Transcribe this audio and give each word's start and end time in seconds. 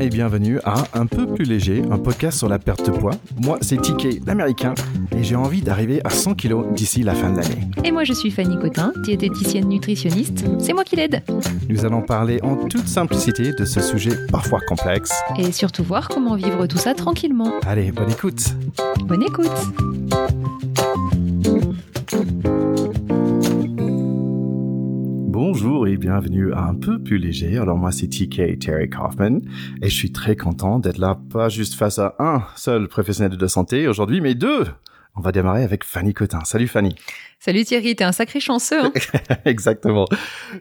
et 0.00 0.08
bienvenue 0.08 0.58
à 0.64 0.84
Un 0.94 1.04
peu 1.06 1.26
plus 1.26 1.44
léger, 1.44 1.82
un 1.90 1.98
podcast 1.98 2.38
sur 2.38 2.48
la 2.48 2.58
perte 2.58 2.86
de 2.86 2.90
poids. 2.90 3.12
Moi, 3.42 3.58
c'est 3.60 3.76
TK, 3.76 4.26
l'américain, 4.26 4.74
et 5.14 5.22
j'ai 5.22 5.36
envie 5.36 5.60
d'arriver 5.60 6.00
à 6.04 6.10
100 6.10 6.34
kilos 6.34 6.64
d'ici 6.74 7.02
la 7.02 7.14
fin 7.14 7.30
de 7.30 7.36
l'année. 7.36 7.68
Et 7.84 7.92
moi, 7.92 8.04
je 8.04 8.14
suis 8.14 8.30
Fanny 8.30 8.58
Cotin, 8.58 8.92
diététicienne 9.04 9.68
nutritionniste. 9.68 10.44
C'est 10.58 10.72
moi 10.72 10.84
qui 10.84 10.96
l'aide. 10.96 11.22
Nous 11.68 11.84
allons 11.84 12.00
parler 12.00 12.40
en 12.42 12.56
toute 12.56 12.88
simplicité 12.88 13.52
de 13.52 13.64
ce 13.64 13.80
sujet 13.80 14.12
parfois 14.32 14.60
complexe. 14.66 15.12
Et 15.38 15.52
surtout 15.52 15.84
voir 15.84 16.08
comment 16.08 16.34
vivre 16.34 16.66
tout 16.66 16.78
ça 16.78 16.94
tranquillement. 16.94 17.52
Allez, 17.66 17.92
bonne 17.92 18.10
écoute. 18.10 18.42
Bonne 19.04 19.22
écoute. 19.22 19.50
Bonjour 25.62 25.86
et 25.86 25.98
bienvenue 25.98 26.54
à 26.54 26.62
Un 26.62 26.74
peu 26.74 26.98
plus 27.02 27.18
léger. 27.18 27.58
Alors 27.58 27.76
moi 27.76 27.92
c'est 27.92 28.06
TK 28.06 28.58
Terry 28.58 28.88
Kaufman 28.88 29.40
et 29.82 29.90
je 29.90 29.94
suis 29.94 30.10
très 30.10 30.34
content 30.34 30.78
d'être 30.78 30.96
là, 30.96 31.20
pas 31.30 31.50
juste 31.50 31.74
face 31.74 31.98
à 31.98 32.14
un 32.18 32.44
seul 32.56 32.88
professionnel 32.88 33.36
de 33.36 33.46
santé 33.46 33.86
aujourd'hui, 33.86 34.22
mais 34.22 34.34
deux. 34.34 34.64
On 35.16 35.20
va 35.20 35.32
démarrer 35.32 35.62
avec 35.62 35.84
Fanny 35.84 36.14
Cotin. 36.14 36.40
Salut 36.44 36.66
Fanny. 36.66 36.94
Salut 37.42 37.64
Thierry, 37.64 37.96
t'es 37.96 38.04
un 38.04 38.12
sacré 38.12 38.38
chanceux. 38.38 38.84
Hein 38.84 38.92
Exactement. 39.46 40.04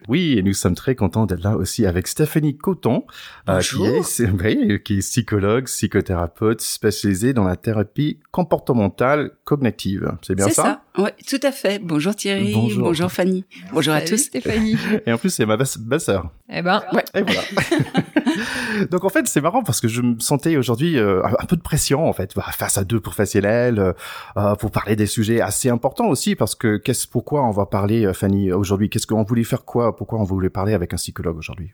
Oui, 0.07 0.37
et 0.37 0.41
nous 0.41 0.53
sommes 0.53 0.75
très 0.75 0.95
contents 0.95 1.25
d'être 1.25 1.43
là 1.43 1.57
aussi 1.57 1.85
avec 1.85 2.07
Stéphanie 2.07 2.55
Coton, 2.55 3.03
euh, 3.49 3.59
qui, 3.59 3.83
est, 3.83 4.29
oui, 4.41 4.81
qui 4.81 4.99
est 4.99 4.99
psychologue, 4.99 5.65
psychothérapeute 5.65 6.61
spécialisée 6.61 7.33
dans 7.33 7.43
la 7.43 7.57
thérapie 7.57 8.21
comportementale 8.31 9.31
cognitive. 9.43 10.13
C'est 10.21 10.35
bien 10.35 10.45
ça 10.47 10.51
C'est 10.51 10.61
ça? 10.61 10.81
Oui, 10.99 11.09
tout 11.27 11.39
à 11.43 11.51
fait. 11.51 11.79
Bonjour 11.79 12.15
Thierry. 12.15 12.53
Bonjour, 12.53 12.83
Bonjour 12.83 13.11
Fanny. 13.11 13.43
Bonjour 13.73 13.93
à 13.93 13.99
tous. 13.99 14.15
Stéphanie. 14.15 14.77
Et 15.05 15.11
en 15.11 15.17
plus, 15.17 15.31
c'est 15.31 15.45
ma 15.45 15.57
belle-sœur. 15.57 16.31
eh 16.49 16.61
ben, 16.61 16.81
Ouais. 16.93 17.03
Et 17.13 17.23
voilà. 17.23 17.41
Donc 18.91 19.03
en 19.03 19.09
fait, 19.09 19.27
c'est 19.27 19.41
marrant 19.41 19.63
parce 19.63 19.81
que 19.81 19.87
je 19.87 20.01
me 20.01 20.19
sentais 20.19 20.57
aujourd'hui 20.57 20.97
euh, 20.97 21.21
un 21.25 21.45
peu 21.45 21.55
de 21.55 21.61
pression 21.61 22.07
en 22.07 22.13
fait 22.13 22.35
bah, 22.35 22.45
face 22.51 22.77
à 22.77 22.83
deux 22.83 22.99
professionnels 22.99 23.79
euh, 23.79 23.93
euh, 24.37 24.55
pour 24.55 24.71
parler 24.71 24.95
des 24.95 25.05
sujets 25.05 25.41
assez 25.41 25.69
importants 25.69 26.07
aussi 26.07 26.35
parce 26.35 26.55
que 26.55 26.68
pourquoi 27.11 27.45
on 27.45 27.51
va 27.51 27.65
parler 27.65 28.05
euh, 28.05 28.13
Fanny 28.13 28.51
aujourd'hui? 28.51 28.89
Qu'est-ce 28.89 29.07
qu'on 29.07 29.23
voulait 29.23 29.43
faire 29.43 29.65
quoi? 29.65 29.95
Pourquoi 29.95 30.19
on 30.19 30.23
voulait 30.23 30.49
parler 30.49 30.73
avec 30.73 30.93
un 30.93 30.97
psychologue 30.97 31.37
aujourd'hui? 31.37 31.71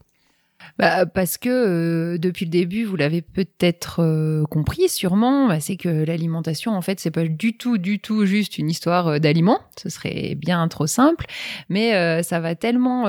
Bah, 0.80 1.06
parce 1.06 1.38
que 1.38 1.50
euh, 1.50 2.18
depuis 2.18 2.46
le 2.46 2.52
début, 2.52 2.86
vous 2.86 2.96
l'avez 2.96 3.22
peut-être 3.22 4.02
euh, 4.02 4.46
compris, 4.46 4.90
sûrement, 4.90 5.48
bah, 5.48 5.60
c'est 5.60 5.76
que 5.78 5.90
l'alimentation, 5.90 6.72
en 6.72 6.82
fait, 6.82 7.00
c'est 7.00 7.12
pas 7.12 7.24
du 7.26 7.56
tout, 7.56 7.78
du 7.78 8.00
tout 8.00 8.26
juste 8.26 8.58
une 8.58 8.70
histoire 8.70 9.20
d'aliments. 9.20 9.60
Ce 9.78 9.90
serait 9.90 10.36
bien 10.36 10.68
trop 10.68 10.88
simple, 10.88 11.28
mais 11.70 12.24
ça 12.24 12.40
va 12.40 12.56
tellement 12.56 13.06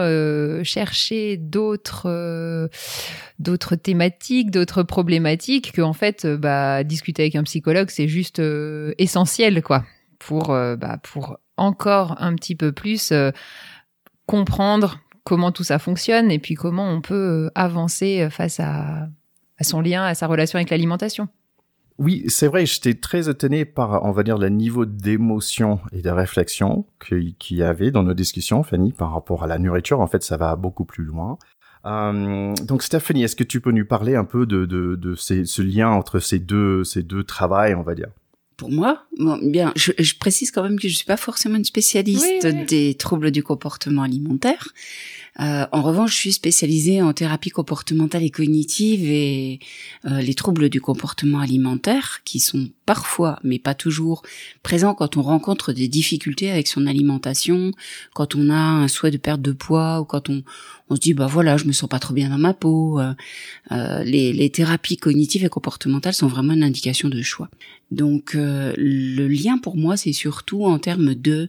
chercher 0.64 1.36
d'autres, 1.38 2.68
d'autres 3.38 3.76
thématiques, 3.76 4.50
d'autres 4.50 4.82
problématiques 4.82 5.72
que, 5.72 5.82
en 5.82 5.94
fait, 5.94 6.26
bah, 6.26 6.84
discuter 6.84 7.22
avec 7.22 7.36
un 7.36 7.44
psychologue, 7.44 7.88
c'est 7.90 8.08
juste 8.08 8.42
essentiel, 8.98 9.62
quoi, 9.62 9.84
pour, 10.18 10.56
pour 11.02 11.38
encore 11.56 12.16
un 12.20 12.34
petit 12.34 12.54
peu 12.54 12.72
plus 12.72 13.12
euh, 13.12 13.30
comprendre 14.26 15.00
comment 15.24 15.52
tout 15.52 15.64
ça 15.64 15.78
fonctionne 15.78 16.30
et 16.30 16.38
puis 16.38 16.54
comment 16.54 16.88
on 16.88 17.00
peut 17.00 17.46
euh, 17.46 17.50
avancer 17.54 18.28
face 18.30 18.60
à, 18.60 19.08
son 19.60 19.80
lien, 19.80 20.04
à 20.04 20.14
sa 20.14 20.26
relation 20.26 20.56
avec 20.58 20.70
l'alimentation. 20.70 21.28
Oui, 21.98 22.24
c'est 22.28 22.46
vrai, 22.46 22.66
j'étais 22.66 22.92
très 22.92 23.30
étonné 23.30 23.64
par, 23.64 24.04
on 24.04 24.12
va 24.12 24.22
dire, 24.22 24.36
le 24.36 24.50
niveau 24.50 24.84
d'émotion 24.84 25.80
et 25.92 26.02
de 26.02 26.10
réflexion 26.10 26.84
qu'il 27.00 27.34
y 27.50 27.62
avait 27.62 27.90
dans 27.90 28.02
nos 28.02 28.12
discussions, 28.12 28.62
Fanny, 28.62 28.92
par 28.92 29.12
rapport 29.14 29.44
à 29.44 29.46
la 29.46 29.58
nourriture. 29.58 30.00
En 30.00 30.06
fait, 30.06 30.22
ça 30.22 30.36
va 30.36 30.56
beaucoup 30.56 30.84
plus 30.84 31.04
loin. 31.04 31.38
Euh, 31.86 32.54
donc, 32.64 32.82
Stéphanie, 32.82 33.22
est-ce 33.22 33.36
que 33.36 33.44
tu 33.44 33.60
peux 33.60 33.70
nous 33.70 33.86
parler 33.86 34.16
un 34.16 34.24
peu 34.24 34.44
de, 34.44 35.14
ce 35.16 35.62
lien 35.62 35.88
entre 35.88 36.18
ces 36.18 36.38
deux, 36.38 36.84
ces 36.84 37.02
deux 37.02 37.24
travails, 37.24 37.74
on 37.74 37.82
va 37.82 37.94
dire? 37.94 38.08
Pour 38.56 38.70
moi, 38.70 39.04
bon, 39.18 39.38
bien, 39.42 39.72
je, 39.76 39.92
je 39.98 40.14
précise 40.14 40.50
quand 40.50 40.62
même 40.62 40.80
que 40.80 40.88
je 40.88 40.96
suis 40.96 41.04
pas 41.04 41.18
forcément 41.18 41.56
une 41.56 41.64
spécialiste 41.64 42.24
Oui, 42.44 42.50
oui. 42.52 42.64
des 42.66 42.94
troubles 42.94 43.30
du 43.30 43.42
comportement 43.42 44.02
alimentaire. 44.02 44.68
Euh, 45.40 45.66
en 45.72 45.82
revanche, 45.82 46.12
je 46.12 46.16
suis 46.16 46.32
spécialisée 46.32 47.02
en 47.02 47.12
thérapie 47.12 47.50
comportementale 47.50 48.22
et 48.22 48.30
cognitive 48.30 49.02
et 49.04 49.60
euh, 50.06 50.22
les 50.22 50.34
troubles 50.34 50.70
du 50.70 50.80
comportement 50.80 51.40
alimentaire 51.40 52.20
qui 52.24 52.40
sont 52.40 52.70
parfois, 52.86 53.38
mais 53.42 53.58
pas 53.58 53.74
toujours, 53.74 54.22
présents 54.62 54.94
quand 54.94 55.18
on 55.18 55.22
rencontre 55.22 55.72
des 55.72 55.88
difficultés 55.88 56.50
avec 56.50 56.68
son 56.68 56.86
alimentation, 56.86 57.72
quand 58.14 58.34
on 58.34 58.48
a 58.48 58.54
un 58.54 58.88
souhait 58.88 59.10
de 59.10 59.18
perte 59.18 59.42
de 59.42 59.52
poids 59.52 60.00
ou 60.00 60.04
quand 60.04 60.30
on, 60.30 60.42
on 60.88 60.94
se 60.94 61.00
dit 61.00 61.14
bah 61.14 61.26
voilà, 61.26 61.56
je 61.56 61.64
me 61.64 61.72
sens 61.72 61.88
pas 61.88 61.98
trop 61.98 62.14
bien 62.14 62.28
dans 62.28 62.38
ma 62.38 62.54
peau. 62.54 63.00
Euh, 63.00 63.12
euh, 63.72 64.04
les, 64.04 64.50
thérapies 64.50 64.96
cognitives 64.96 65.44
et 65.44 65.48
comportementales 65.48 66.14
sont 66.14 66.28
vraiment 66.28 66.52
une 66.52 66.62
indication 66.62 67.08
de 67.08 67.20
choix. 67.22 67.48
Donc 67.90 68.34
euh, 68.34 68.72
le 68.76 69.26
lien 69.26 69.58
pour 69.58 69.76
moi, 69.76 69.96
c'est 69.96 70.12
surtout 70.12 70.64
en 70.64 70.78
termes 70.78 71.14
de 71.14 71.48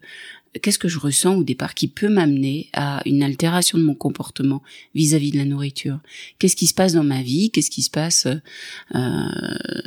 qu'est-ce 0.62 0.80
que 0.80 0.88
je 0.88 1.00
ressens 1.00 1.36
au 1.36 1.44
départ 1.44 1.74
qui 1.74 1.88
peut 1.88 2.10
m'amener 2.10 2.70
à 2.74 3.02
une 3.06 3.24
altération 3.24 3.78
de 3.78 3.84
mon 3.84 3.96
comportement 3.96 4.62
vis-à-vis 4.96 5.32
de 5.32 5.38
la 5.38 5.46
nourriture? 5.46 6.00
Qu'est-ce 6.40 6.56
qui 6.56 6.68
se 6.68 6.74
passe 6.74 6.94
dans 6.94 7.04
ma 7.04 7.22
vie? 7.22 7.52
Qu'est-ce 7.52 7.72
qui 7.72 7.82
se 7.82 7.90
passe 7.90 8.28
euh, 8.28 9.28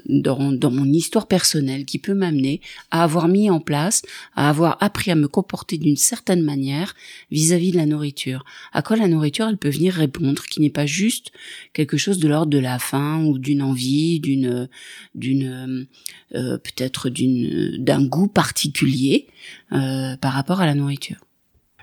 dans, 0.06 0.70
mon 0.70 0.92
histoire 0.92 1.26
personnelle 1.26 1.84
qui 1.84 1.98
peut 1.98 2.14
m'amener 2.14 2.60
à 2.90 3.04
avoir 3.04 3.28
mis 3.28 3.50
en 3.50 3.60
place, 3.60 4.02
à 4.34 4.48
avoir 4.48 4.76
appris 4.80 5.10
à 5.10 5.14
me 5.14 5.28
comporter 5.28 5.78
d'une 5.78 5.96
certaine 5.96 6.42
manière 6.42 6.94
vis-à-vis 7.30 7.72
de 7.72 7.76
la 7.76 7.86
nourriture? 7.86 8.44
À 8.72 8.82
quoi 8.82 8.96
la 8.96 9.08
nourriture, 9.08 9.48
elle 9.48 9.58
peut 9.58 9.70
venir 9.70 9.94
répondre, 9.94 10.44
qui 10.44 10.60
n'est 10.60 10.70
pas 10.70 10.86
juste 10.86 11.32
quelque 11.72 11.96
chose 11.96 12.18
de 12.18 12.28
l'ordre 12.28 12.50
de 12.50 12.58
la 12.58 12.78
faim 12.78 13.24
ou 13.24 13.38
d'une 13.38 13.62
envie, 13.62 14.20
d'une 14.20 14.68
d'une 15.14 15.86
euh, 16.34 16.58
peut-être 16.58 17.08
d'une 17.08 17.76
d'un 17.78 18.04
goût 18.04 18.28
particulier 18.28 19.26
euh, 19.72 20.16
par 20.16 20.32
rapport 20.32 20.59
à 20.60 20.66
la 20.66 20.74
nourriture. 20.74 21.16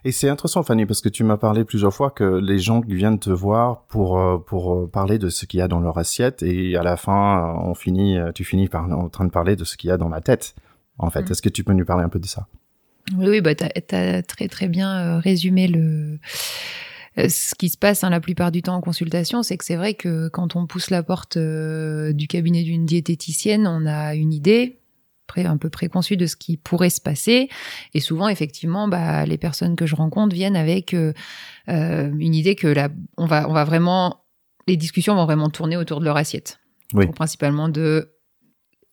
Et 0.03 0.11
c'est 0.11 0.29
intéressant, 0.29 0.63
Fanny, 0.63 0.85
parce 0.85 1.01
que 1.01 1.09
tu 1.09 1.23
m'as 1.23 1.37
parlé 1.37 1.65
plusieurs 1.65 1.93
fois 1.93 2.11
que 2.11 2.23
les 2.23 2.59
gens 2.59 2.81
viennent 2.87 3.19
te 3.19 3.29
voir 3.29 3.83
pour 3.87 4.19
euh, 4.19 4.37
pour 4.37 4.73
euh, 4.73 4.87
parler 4.87 5.17
de 5.17 5.29
ce 5.29 5.45
qu'il 5.45 5.59
y 5.59 5.61
a 5.61 5.67
dans 5.67 5.79
leur 5.79 5.97
assiette, 5.97 6.43
et 6.43 6.77
à 6.77 6.83
la 6.83 6.97
fin, 6.97 7.39
euh, 7.39 7.69
on 7.69 7.73
finit, 7.73 8.17
tu 8.33 8.43
finis 8.43 8.67
par 8.67 8.85
en 8.85 9.09
train 9.09 9.25
de 9.25 9.31
parler 9.31 9.55
de 9.55 9.63
ce 9.63 9.75
qu'il 9.75 9.89
y 9.89 9.91
a 9.91 9.97
dans 9.97 10.09
la 10.09 10.21
tête. 10.21 10.55
En 10.97 11.09
fait, 11.09 11.23
Mm. 11.23 11.31
est-ce 11.31 11.41
que 11.41 11.49
tu 11.49 11.63
peux 11.63 11.73
nous 11.73 11.85
parler 11.85 12.03
un 12.03 12.09
peu 12.09 12.19
de 12.19 12.25
ça? 12.25 12.47
Oui, 13.17 13.27
oui, 13.29 13.41
bah 13.41 13.55
t'as 13.55 13.67
as 13.67 14.21
très 14.23 14.47
très 14.47 14.67
bien 14.67 15.19
résumé 15.19 15.67
le 15.67 16.19
ce 17.17 17.55
qui 17.55 17.69
se 17.69 17.77
passe 17.77 18.03
hein, 18.03 18.11
la 18.11 18.19
plupart 18.19 18.51
du 18.51 18.61
temps 18.61 18.75
en 18.75 18.81
consultation, 18.81 19.41
c'est 19.41 19.57
que 19.57 19.65
c'est 19.65 19.75
vrai 19.75 19.95
que 19.95 20.27
quand 20.29 20.55
on 20.55 20.67
pousse 20.67 20.91
la 20.91 21.01
porte 21.01 21.37
euh, 21.37 22.13
du 22.13 22.27
cabinet 22.27 22.63
d'une 22.63 22.85
diététicienne, 22.85 23.65
on 23.65 23.87
a 23.87 24.13
une 24.13 24.33
idée 24.33 24.76
pré- 25.27 25.45
un 25.45 25.57
peu 25.57 25.69
préconçue 25.69 26.17
de 26.17 26.25
ce 26.25 26.35
qui 26.35 26.57
pourrait 26.57 26.89
se 26.89 27.01
passer, 27.01 27.49
et 27.93 27.99
souvent 27.99 28.27
effectivement, 28.27 28.87
bah, 28.87 29.25
les 29.25 29.37
personnes 29.37 29.75
que 29.75 29.85
je 29.85 29.95
rencontre 29.95 30.33
viennent 30.35 30.55
avec 30.55 30.93
euh, 30.93 31.13
euh, 31.69 32.09
une 32.17 32.33
idée 32.33 32.55
que 32.55 32.67
là, 32.67 32.89
on 33.17 33.25
va 33.25 33.47
on 33.49 33.53
va 33.53 33.63
vraiment 33.63 34.23
les 34.67 34.75
discussions 34.77 35.15
vont 35.15 35.25
vraiment 35.25 35.49
tourner 35.49 35.77
autour 35.77 35.99
de 35.99 36.05
leur 36.05 36.17
assiette, 36.17 36.59
Oui. 36.93 37.05
Donc, 37.05 37.15
principalement 37.15 37.69
de 37.69 38.13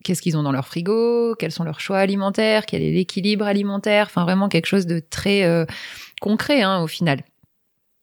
qu'est-ce 0.05 0.21
qu'ils 0.21 0.37
ont 0.37 0.43
dans 0.43 0.51
leur 0.53 0.67
frigo, 0.67 1.35
quels 1.35 1.51
sont 1.51 1.63
leurs 1.63 1.79
choix 1.81 1.97
alimentaires, 1.97 2.65
quel 2.65 2.81
est 2.81 2.91
l'équilibre 2.91 3.45
alimentaire, 3.45 4.05
enfin 4.05 4.23
vraiment 4.23 4.47
quelque 4.49 4.67
chose 4.67 4.85
de 4.85 4.99
très 4.99 5.43
euh, 5.43 5.65
concret 6.21 6.61
hein, 6.61 6.79
au 6.81 6.87
final. 6.87 7.23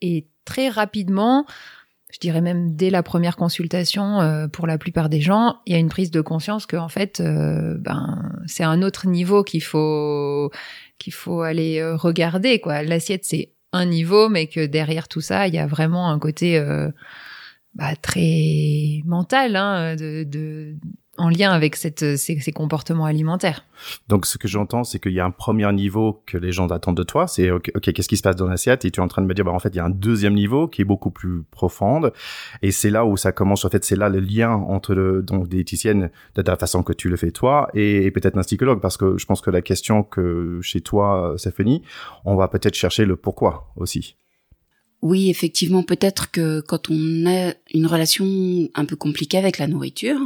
Et 0.00 0.26
très 0.44 0.68
rapidement, 0.68 1.46
je 2.12 2.18
dirais 2.18 2.42
même 2.42 2.76
dès 2.76 2.90
la 2.90 3.02
première 3.02 3.36
consultation, 3.36 4.20
euh, 4.20 4.46
pour 4.46 4.66
la 4.66 4.78
plupart 4.78 5.08
des 5.08 5.20
gens, 5.20 5.56
il 5.66 5.72
y 5.72 5.76
a 5.76 5.78
une 5.78 5.88
prise 5.88 6.10
de 6.10 6.20
conscience 6.20 6.66
que 6.66 6.76
en 6.76 6.88
fait, 6.88 7.20
euh, 7.20 7.76
ben 7.78 8.32
c'est 8.46 8.64
un 8.64 8.82
autre 8.82 9.08
niveau 9.08 9.42
qu'il 9.42 9.62
faut 9.62 10.52
qu'il 10.98 11.14
faut 11.14 11.40
aller 11.40 11.78
euh, 11.80 11.96
regarder 11.96 12.60
quoi. 12.60 12.82
L'assiette 12.82 13.24
c'est 13.24 13.52
un 13.72 13.86
niveau, 13.86 14.28
mais 14.28 14.46
que 14.46 14.66
derrière 14.66 15.08
tout 15.08 15.22
ça, 15.22 15.48
il 15.48 15.54
y 15.54 15.58
a 15.58 15.66
vraiment 15.66 16.10
un 16.10 16.18
côté 16.18 16.58
euh, 16.58 16.90
bah, 17.74 17.96
très 17.96 19.00
mental, 19.06 19.56
hein, 19.56 19.96
de, 19.96 20.24
de 20.24 20.76
en 21.18 21.28
lien 21.28 21.50
avec 21.50 21.76
cette, 21.76 22.16
ces, 22.16 22.40
ces 22.40 22.52
comportements 22.52 23.04
alimentaires. 23.04 23.66
Donc, 24.08 24.24
ce 24.24 24.38
que 24.38 24.48
j'entends, 24.48 24.82
c'est 24.82 24.98
qu'il 24.98 25.12
y 25.12 25.20
a 25.20 25.26
un 25.26 25.30
premier 25.30 25.70
niveau 25.72 26.22
que 26.26 26.38
les 26.38 26.52
gens 26.52 26.68
attendent 26.68 26.96
de 26.96 27.02
toi. 27.02 27.26
C'est, 27.26 27.50
OK, 27.50 27.70
qu'est-ce 27.80 28.08
qui 28.08 28.16
se 28.16 28.22
passe 28.22 28.36
dans 28.36 28.46
l'assiette? 28.46 28.86
Et 28.86 28.90
tu 28.90 28.98
es 28.98 29.02
en 29.02 29.08
train 29.08 29.20
de 29.20 29.26
me 29.26 29.34
dire, 29.34 29.44
bah, 29.44 29.52
en 29.52 29.58
fait, 29.58 29.68
il 29.68 29.76
y 29.76 29.80
a 29.80 29.84
un 29.84 29.90
deuxième 29.90 30.32
niveau 30.32 30.68
qui 30.68 30.80
est 30.80 30.86
beaucoup 30.86 31.10
plus 31.10 31.42
profond. 31.50 32.10
Et 32.62 32.70
c'est 32.70 32.88
là 32.88 33.04
où 33.04 33.18
ça 33.18 33.30
commence. 33.30 33.66
En 33.66 33.68
fait, 33.68 33.84
c'est 33.84 33.96
là 33.96 34.08
le 34.08 34.20
lien 34.20 34.52
entre 34.52 34.94
le, 34.94 35.22
donc, 35.22 35.48
diététicienne 35.48 36.10
de 36.34 36.42
la 36.42 36.56
façon 36.56 36.82
que 36.82 36.94
tu 36.94 37.10
le 37.10 37.16
fais 37.16 37.30
toi 37.30 37.68
et, 37.74 38.06
et 38.06 38.10
peut-être 38.10 38.38
un 38.38 38.42
psychologue. 38.42 38.80
Parce 38.80 38.96
que 38.96 39.18
je 39.18 39.26
pense 39.26 39.42
que 39.42 39.50
la 39.50 39.60
question 39.60 40.02
que 40.02 40.60
chez 40.62 40.80
toi, 40.80 41.34
Stéphanie, 41.36 41.82
on 42.24 42.36
va 42.36 42.48
peut-être 42.48 42.74
chercher 42.74 43.04
le 43.04 43.16
pourquoi 43.16 43.70
aussi. 43.76 44.16
Oui, 45.02 45.28
effectivement, 45.28 45.82
peut-être 45.82 46.30
que 46.30 46.60
quand 46.60 46.88
on 46.88 47.26
a 47.26 47.52
une 47.74 47.86
relation 47.86 48.24
un 48.74 48.84
peu 48.84 48.94
compliquée 48.94 49.36
avec 49.36 49.58
la 49.58 49.66
nourriture, 49.66 50.18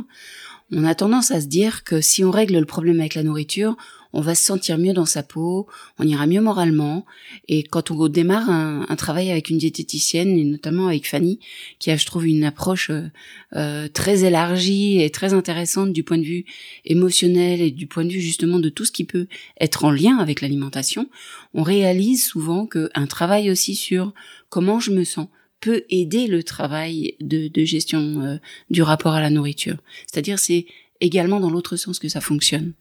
on 0.72 0.84
a 0.84 0.94
tendance 0.94 1.30
à 1.30 1.40
se 1.40 1.46
dire 1.46 1.84
que 1.84 2.00
si 2.00 2.24
on 2.24 2.30
règle 2.30 2.58
le 2.58 2.64
problème 2.64 3.00
avec 3.00 3.14
la 3.14 3.22
nourriture, 3.22 3.76
on 4.12 4.20
va 4.20 4.34
se 4.34 4.44
sentir 4.44 4.78
mieux 4.78 4.94
dans 4.94 5.04
sa 5.04 5.22
peau, 5.22 5.66
on 5.98 6.06
ira 6.06 6.26
mieux 6.26 6.40
moralement. 6.40 7.04
Et 7.48 7.62
quand 7.62 7.90
on 7.90 8.08
démarre 8.08 8.48
un, 8.48 8.96
travail 8.96 9.30
avec 9.30 9.50
une 9.50 9.58
diététicienne, 9.58 10.38
et 10.38 10.44
notamment 10.44 10.88
avec 10.88 11.06
Fanny, 11.06 11.38
qui 11.78 11.90
a, 11.90 11.96
je 11.96 12.06
trouve, 12.06 12.26
une 12.26 12.44
approche 12.44 12.88
euh, 12.88 13.10
euh, 13.54 13.88
très 13.88 14.24
élargie 14.24 15.02
et 15.02 15.10
très 15.10 15.34
intéressante 15.34 15.92
du 15.92 16.02
point 16.02 16.16
de 16.16 16.24
vue 16.24 16.46
émotionnel 16.86 17.60
et 17.60 17.70
du 17.70 17.86
point 17.86 18.06
de 18.06 18.12
vue 18.12 18.22
justement 18.22 18.58
de 18.58 18.70
tout 18.70 18.86
ce 18.86 18.92
qui 18.92 19.04
peut 19.04 19.26
être 19.60 19.84
en 19.84 19.90
lien 19.90 20.16
avec 20.16 20.40
l'alimentation, 20.40 21.10
on 21.52 21.62
réalise 21.62 22.24
souvent 22.24 22.66
qu'un 22.66 23.06
travail 23.06 23.50
aussi 23.50 23.74
sur 23.74 24.14
comment 24.48 24.80
je 24.80 24.92
me 24.92 25.04
sens 25.04 25.28
peut 25.60 25.84
aider 25.90 26.26
le 26.26 26.42
travail 26.42 27.14
de, 27.20 27.48
de 27.48 27.64
gestion 27.64 28.22
euh, 28.22 28.36
du 28.70 28.82
rapport 28.82 29.14
à 29.14 29.20
la 29.20 29.30
nourriture. 29.30 29.76
C'est-à-dire 30.06 30.38
c'est 30.38 30.66
également 31.00 31.40
dans 31.40 31.50
l'autre 31.50 31.76
sens 31.76 31.98
que 31.98 32.08
ça 32.08 32.20
fonctionne. 32.20 32.72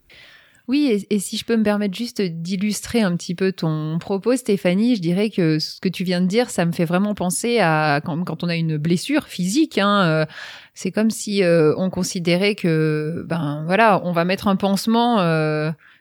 Oui, 0.68 1.06
et, 1.12 1.19
si 1.19 1.38
je 1.38 1.45
peux 1.45 1.56
me 1.57 1.63
permettre 1.63 1.95
juste 1.95 2.24
d'illustrer 2.24 3.01
un 3.01 3.16
petit 3.16 3.36
peu 3.36 3.51
ton 3.51 4.00
propos, 4.00 4.36
Stéphanie, 4.36 4.95
je 4.95 5.01
dirais 5.01 5.30
que 5.30 5.60
ce 5.60 5.80
que 5.80 5.89
tu 5.89 6.04
viens 6.04 6.22
de 6.22 6.25
dire, 6.25 6.50
ça 6.50 6.66
me 6.66 6.72
fait 6.72 6.86
vraiment 6.86 7.13
penser 7.13 7.60
à 7.60 8.01
quand, 8.04 8.44
on 8.44 8.50
a 8.50 8.56
une 8.56 8.78
blessure 8.78 9.25
physique. 9.25 9.78
Hein, 9.78 10.04
euh, 10.06 10.25
c'est 10.74 10.92
comme 10.92 11.12
si 11.12 11.44
euh, 11.44 11.75
on 11.78 11.92
considérait 11.92 12.56
que, 12.56 13.24
ben 13.28 13.63
voilà, 13.68 14.01
on 14.06 14.12
va 14.12 14.25
mettre 14.25 14.48
un 14.48 14.56
pansement 14.56 15.19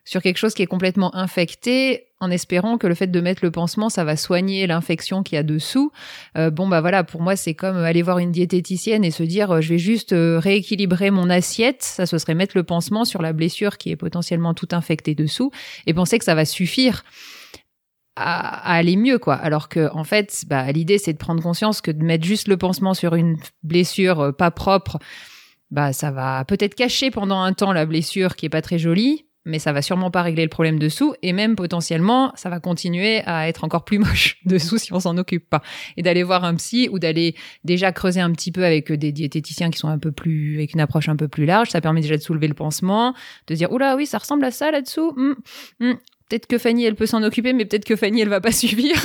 sur 0.05 0.23
quelque 0.23 0.37
chose 0.37 0.55
qui 0.55 0.62
est 0.62 0.67
complètement 0.67 1.15
infecté 1.15 2.09
en 2.25 2.31
espérant 2.31 2.79
que 2.79 2.87
le 2.87 2.95
fait 2.95 3.06
de 3.06 3.21
mettre 3.21 3.45
le 3.45 3.51
pansement, 3.51 3.89
ça 3.89 4.05
va 4.05 4.17
soigner 4.17 4.67
l'infection 4.67 5.23
qu'il 5.23 5.37
y 5.37 5.39
a 5.39 5.43
dessous. 5.43 5.93
Euh, 6.37 6.51
bon, 6.51 6.67
bah 6.67 6.81
voilà, 6.81 7.05
pour 7.05 7.21
moi, 7.21 7.37
c'est 7.37 7.55
comme 7.55 7.77
aller 7.77 8.03
voir 8.03 8.19
une 8.19 8.33
diététicienne 8.33 9.05
et 9.05 9.11
se 9.11 9.23
dire, 9.23 9.51
euh, 9.51 9.61
je 9.61 9.71
vais 9.71 9.79
juste 9.79 10.12
euh, 10.12 10.39
rééquilibrer 10.39 11.11
mon 11.11 11.29
assiette. 11.31 11.83
Ça, 11.83 12.06
ce 12.06 12.19
serait 12.19 12.35
mettre 12.35 12.56
le 12.56 12.62
pansement 12.65 13.05
sur 13.05 13.23
la 13.23 13.33
blessure 13.33 13.79
qui 13.79 13.91
est 13.91 13.97
potentiellement 13.97 14.55
tout 14.55 14.69
infectée 14.73 15.15
dessous 15.15 15.51
et 15.87 15.95
penser 15.95 16.19
que 16.19 16.25
ça 16.25 16.35
va 16.35 16.45
suffire. 16.45 17.05
À, 18.17 18.77
aller 18.77 18.95
mieux 18.95 19.19
quoi 19.19 19.35
alors 19.35 19.69
que 19.69 19.91
en 19.93 20.05
fait 20.05 20.45
bah, 20.47 20.71
l'idée 20.71 20.99
c'est 20.99 21.12
de 21.12 21.19
prendre 21.19 21.43
conscience 21.43 21.81
que 21.81 21.91
de 21.91 22.01
mettre 22.05 22.25
juste 22.25 22.47
le 22.47 22.56
pansement 22.56 22.95
sur 22.95 23.17
une 23.17 23.37
blessure 23.65 24.33
pas 24.39 24.53
propre 24.53 25.01
bah 25.73 25.93
ça 25.93 26.12
va 26.12 26.45
peut-être 26.45 26.77
cacher 26.77 27.11
pendant 27.11 27.41
un 27.41 27.53
temps 27.55 27.73
la 27.73 27.87
blessure 27.87 28.37
qui 28.37 28.47
est 28.47 28.51
pas 28.51 28.62
très 28.62 28.79
jolie 28.79 29.25
mais 29.44 29.58
ça 29.58 29.73
va 29.73 29.82
sûrement 29.82 30.11
pas 30.11 30.23
régler 30.23 30.43
le 30.43 30.49
problème 30.49 30.79
dessous 30.79 31.14
et 31.23 31.32
même 31.32 31.56
potentiellement 31.56 32.32
ça 32.35 32.49
va 32.49 32.61
continuer 32.61 33.23
à 33.26 33.49
être 33.49 33.64
encore 33.64 33.85
plus 33.85 33.99
moche 34.00 34.38
dessous 34.44 34.79
si 34.79 34.93
on 34.93 35.00
s'en 35.00 35.17
occupe 35.19 35.49
pas. 35.49 35.62
Et 35.96 36.02
d'aller 36.02 36.23
voir 36.23 36.44
un 36.44 36.55
psy 36.55 36.88
ou 36.91 36.99
d'aller 36.99 37.35
déjà 37.64 37.93
creuser 37.93 38.20
un 38.20 38.32
petit 38.32 38.52
peu 38.52 38.64
avec 38.64 38.91
des 38.93 39.12
diététiciens 39.12 39.70
qui 39.70 39.79
sont 39.79 39.88
un 39.88 39.99
peu 39.99 40.12
plus 40.12 40.56
avec 40.56 40.75
une 40.75 40.81
approche 40.81 41.08
un 41.08 41.17
peu 41.17 41.29
plus 41.29 41.46
large 41.46 41.70
ça 41.70 41.81
permet 41.81 42.00
déjà 42.00 42.17
de 42.17 42.23
soulever 42.23 42.49
le 42.49 42.55
pansement 42.55 43.14
de 43.46 43.55
dire 43.55 43.73
oula 43.73 43.96
oui 43.96 44.06
ça 44.06 44.19
ressemble 44.19 44.44
à 44.44 44.50
ça 44.50 44.70
là-dessous. 44.70 45.12
Hmm, 45.17 45.35
hmm. 45.81 45.94
peut-être 46.29 46.46
que 46.46 46.58
Fanny 46.58 46.85
elle 46.85 46.94
peut 46.94 47.06
s'en 47.06 47.23
occuper 47.23 47.52
mais 47.52 47.64
peut-être 47.64 47.85
que 47.85 47.96
Fanny 47.96 48.20
elle 48.20 48.29
va 48.29 48.41
pas 48.41 48.52
suivre 48.52 48.99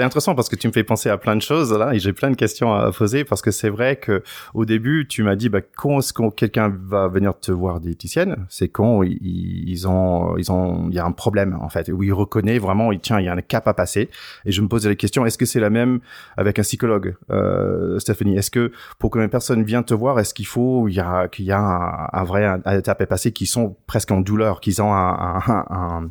C'est 0.00 0.04
intéressant 0.04 0.34
parce 0.34 0.48
que 0.48 0.56
tu 0.56 0.66
me 0.66 0.72
fais 0.72 0.82
penser 0.82 1.10
à 1.10 1.18
plein 1.18 1.36
de 1.36 1.42
choses 1.42 1.74
là 1.74 1.92
et 1.92 1.98
j'ai 1.98 2.14
plein 2.14 2.30
de 2.30 2.34
questions 2.34 2.72
à 2.72 2.90
poser 2.90 3.22
parce 3.22 3.42
que 3.42 3.50
c'est 3.50 3.68
vrai 3.68 3.96
que 3.96 4.22
au 4.54 4.64
début 4.64 5.06
tu 5.06 5.22
m'as 5.22 5.36
dit 5.36 5.50
bah 5.50 5.60
quand 5.60 5.98
est-ce 5.98 6.14
que 6.14 6.30
quelqu'un 6.30 6.74
va 6.86 7.06
venir 7.08 7.38
te 7.38 7.52
voir 7.52 7.80
diététicienne? 7.80 8.46
C'est 8.48 8.68
quand 8.68 9.02
ils, 9.02 9.86
ont 9.86 10.38
ils 10.38 10.50
ont 10.50 10.88
il 10.88 10.94
y 10.94 10.98
a 10.98 11.04
un 11.04 11.12
problème 11.12 11.58
en 11.60 11.68
fait 11.68 11.90
où 11.90 12.02
il 12.02 12.14
reconnaît 12.14 12.58
vraiment 12.58 12.92
il 12.92 13.00
tient 13.00 13.20
il 13.20 13.26
y 13.26 13.28
a 13.28 13.34
un 13.34 13.42
cap 13.42 13.68
à 13.68 13.74
passer. 13.74 14.08
Et 14.46 14.52
je 14.52 14.62
me 14.62 14.68
posais 14.68 14.88
la 14.88 14.94
question 14.94 15.26
est-ce 15.26 15.36
que 15.36 15.44
c'est 15.44 15.60
la 15.60 15.68
même 15.68 16.00
avec 16.38 16.58
un 16.58 16.62
psychologue? 16.62 17.16
Euh, 17.30 17.98
Stéphanie 17.98 18.38
est-ce 18.38 18.50
que 18.50 18.72
pour 18.98 19.10
que 19.10 19.18
une 19.18 19.28
personne 19.28 19.64
vienne 19.64 19.84
te 19.84 19.92
voir 19.92 20.18
est-ce 20.18 20.32
qu'il 20.32 20.46
faut 20.46 20.88
il 20.88 20.94
y 20.94 21.00
a 21.00 21.28
qu'il 21.28 21.44
y 21.44 21.52
a 21.52 22.08
un, 22.10 22.24
vrai 22.24 22.46
un, 22.46 22.78
étape 22.78 23.02
à 23.02 23.06
passer 23.06 23.32
qui 23.32 23.44
sont 23.44 23.76
presque 23.86 24.12
en 24.12 24.22
douleur 24.22 24.62
qu'ils 24.62 24.80
ont 24.80 24.94
un, 24.94 25.42
un, 25.46 26.10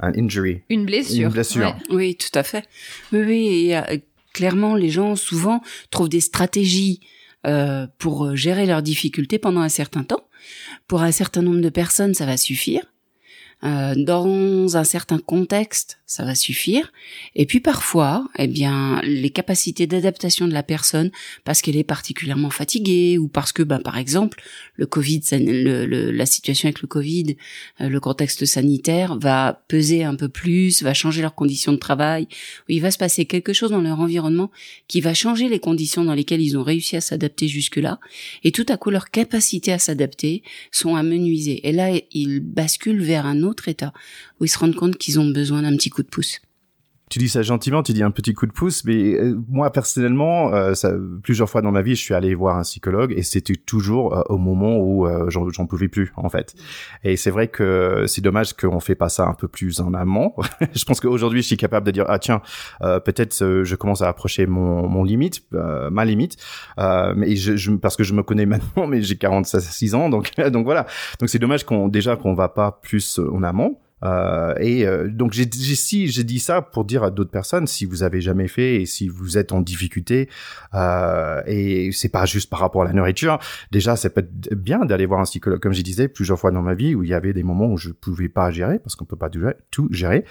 un, 0.00 0.12
injury. 0.16 0.62
Une 0.68 0.84
blessure. 0.84 1.26
Une 1.26 1.32
blessure. 1.32 1.76
Oui 1.90 2.16
tout 2.16 2.36
à 2.36 2.42
fait. 2.42 2.64
Oui, 3.12 3.74
euh, 3.74 3.98
clairement, 4.32 4.74
les 4.74 4.90
gens 4.90 5.16
souvent 5.16 5.62
trouvent 5.90 6.08
des 6.08 6.20
stratégies 6.20 7.00
euh, 7.46 7.86
pour 7.98 8.36
gérer 8.36 8.66
leurs 8.66 8.82
difficultés 8.82 9.38
pendant 9.38 9.60
un 9.60 9.68
certain 9.68 10.02
temps. 10.02 10.28
Pour 10.86 11.02
un 11.02 11.12
certain 11.12 11.42
nombre 11.42 11.60
de 11.60 11.68
personnes, 11.68 12.14
ça 12.14 12.26
va 12.26 12.36
suffire. 12.36 12.82
Euh, 13.64 13.94
dans 13.96 14.76
un 14.76 14.84
certain 14.84 15.18
contexte, 15.18 15.98
ça 16.06 16.24
va 16.24 16.36
suffire. 16.36 16.92
Et 17.34 17.44
puis 17.44 17.58
parfois, 17.58 18.28
eh 18.38 18.46
bien, 18.46 19.00
les 19.02 19.30
capacités 19.30 19.88
d'adaptation 19.88 20.46
de 20.46 20.52
la 20.52 20.62
personne, 20.62 21.10
parce 21.44 21.60
qu'elle 21.60 21.76
est 21.76 21.84
particulièrement 21.84 22.50
fatiguée 22.50 23.18
ou 23.18 23.26
parce 23.26 23.52
que, 23.52 23.64
ben, 23.64 23.80
par 23.80 23.98
exemple, 23.98 24.40
le 24.76 24.86
Covid, 24.86 25.22
le, 25.32 26.10
la 26.12 26.26
situation 26.26 26.68
avec 26.68 26.82
le 26.82 26.86
Covid, 26.86 27.36
euh, 27.80 27.88
le 27.88 27.98
contexte 27.98 28.44
sanitaire 28.44 29.18
va 29.18 29.64
peser 29.66 30.04
un 30.04 30.14
peu 30.14 30.28
plus, 30.28 30.84
va 30.84 30.94
changer 30.94 31.20
leurs 31.20 31.34
conditions 31.34 31.72
de 31.72 31.78
travail. 31.78 32.28
il 32.68 32.80
va 32.80 32.92
se 32.92 32.98
passer 32.98 33.24
quelque 33.24 33.52
chose 33.52 33.70
dans 33.70 33.80
leur 33.80 33.98
environnement 33.98 34.52
qui 34.86 35.00
va 35.00 35.14
changer 35.14 35.48
les 35.48 35.58
conditions 35.58 36.04
dans 36.04 36.14
lesquelles 36.14 36.42
ils 36.42 36.56
ont 36.56 36.62
réussi 36.62 36.96
à 36.96 37.00
s'adapter 37.00 37.48
jusque-là. 37.48 37.98
Et 38.44 38.52
tout 38.52 38.66
à 38.68 38.76
coup, 38.76 38.90
leurs 38.90 39.10
capacités 39.10 39.72
à 39.72 39.78
s'adapter 39.80 40.44
sont 40.70 40.94
amenuisées. 40.94 41.66
Et 41.68 41.72
là, 41.72 41.90
ils 42.12 42.38
basculent 42.40 43.02
vers 43.02 43.26
un 43.26 43.42
autre 43.42 43.47
autre 43.48 43.68
état, 43.68 43.92
où 44.40 44.44
ils 44.44 44.48
se 44.48 44.58
rendent 44.58 44.76
compte 44.76 44.96
qu'ils 44.96 45.18
ont 45.18 45.28
besoin 45.28 45.62
d'un 45.62 45.76
petit 45.76 45.90
coup 45.90 46.02
de 46.02 46.08
pouce. 46.08 46.40
Tu 47.10 47.18
dis 47.18 47.28
ça 47.28 47.42
gentiment, 47.42 47.82
tu 47.82 47.92
dis 47.92 48.02
un 48.02 48.10
petit 48.10 48.34
coup 48.34 48.46
de 48.46 48.52
pouce, 48.52 48.84
mais 48.84 49.14
euh, 49.14 49.34
moi 49.48 49.70
personnellement, 49.72 50.52
euh, 50.52 50.74
ça, 50.74 50.92
plusieurs 51.22 51.48
fois 51.48 51.62
dans 51.62 51.72
ma 51.72 51.80
vie, 51.80 51.96
je 51.96 52.02
suis 52.02 52.14
allé 52.14 52.34
voir 52.34 52.56
un 52.56 52.62
psychologue 52.62 53.14
et 53.16 53.22
c'était 53.22 53.56
toujours 53.56 54.14
euh, 54.14 54.22
au 54.28 54.36
moment 54.36 54.78
où 54.78 55.08
j'en 55.28 55.66
pouvais 55.66 55.88
plus 55.88 56.12
en 56.16 56.28
fait. 56.28 56.54
Et 57.04 57.16
c'est 57.16 57.30
vrai 57.30 57.48
que 57.48 58.04
c'est 58.06 58.20
dommage 58.20 58.52
qu'on 58.54 58.80
fait 58.80 58.94
pas 58.94 59.08
ça 59.08 59.26
un 59.26 59.34
peu 59.34 59.48
plus 59.48 59.80
en 59.80 59.94
amont. 59.94 60.34
je 60.74 60.84
pense 60.84 61.00
qu'aujourd'hui, 61.00 61.42
je 61.42 61.46
suis 61.46 61.56
capable 61.56 61.86
de 61.86 61.92
dire 61.92 62.04
ah 62.08 62.18
tiens, 62.18 62.42
peut-être 62.80 63.62
je 63.64 63.74
commence 63.74 64.02
à 64.02 64.08
approcher 64.08 64.46
mon, 64.46 64.88
mon 64.88 65.04
limite, 65.04 65.42
ma 65.52 66.04
limite, 66.04 66.36
mais 66.76 67.36
je, 67.36 67.56
je, 67.56 67.72
parce 67.72 67.96
que 67.96 68.04
je 68.04 68.12
me 68.12 68.22
connais 68.22 68.46
maintenant, 68.46 68.86
mais 68.86 69.00
j'ai 69.02 69.16
46 69.16 69.94
ans, 69.94 70.08
donc 70.10 70.32
donc 70.50 70.64
voilà. 70.64 70.86
Donc 71.20 71.28
c'est 71.28 71.38
dommage 71.38 71.64
qu'on 71.64 71.88
déjà 71.88 72.16
qu'on 72.16 72.34
va 72.34 72.48
pas 72.48 72.80
plus 72.82 73.18
en 73.18 73.42
amont. 73.42 73.78
Euh, 74.04 74.54
et 74.58 74.86
euh, 74.86 75.08
donc 75.08 75.32
j'ai 75.32 75.48
si 75.50 76.06
j'ai 76.06 76.24
dit 76.24 76.38
ça 76.38 76.62
pour 76.62 76.84
dire 76.84 77.02
à 77.02 77.10
d'autres 77.10 77.30
personnes 77.30 77.66
si 77.66 77.84
vous 77.84 78.02
avez 78.02 78.20
jamais 78.20 78.48
fait 78.48 78.82
et 78.82 78.86
si 78.86 79.08
vous 79.08 79.38
êtes 79.38 79.52
en 79.52 79.60
difficulté 79.60 80.28
euh, 80.74 81.42
et 81.46 81.90
c'est 81.92 82.08
pas 82.08 82.24
juste 82.24 82.48
par 82.48 82.60
rapport 82.60 82.82
à 82.82 82.84
la 82.84 82.92
nourriture. 82.92 83.38
Déjà 83.72 83.96
c'est 83.96 84.10
peut 84.10 84.20
être 84.20 84.54
bien 84.54 84.84
d'aller 84.84 85.06
voir 85.06 85.20
un 85.20 85.24
psychologue. 85.24 85.60
Comme 85.60 85.72
je 85.72 85.82
disais 85.82 86.08
plusieurs 86.08 86.38
fois 86.38 86.50
dans 86.50 86.62
ma 86.62 86.74
vie 86.74 86.94
où 86.94 87.02
il 87.02 87.10
y 87.10 87.14
avait 87.14 87.32
des 87.32 87.42
moments 87.42 87.66
où 87.66 87.76
je 87.76 87.90
pouvais 87.90 88.28
pas 88.28 88.50
gérer 88.50 88.78
parce 88.78 88.94
qu'on 88.94 89.04
peut 89.04 89.16
pas 89.16 89.30
tout 89.70 89.88
gérer. 89.90 90.24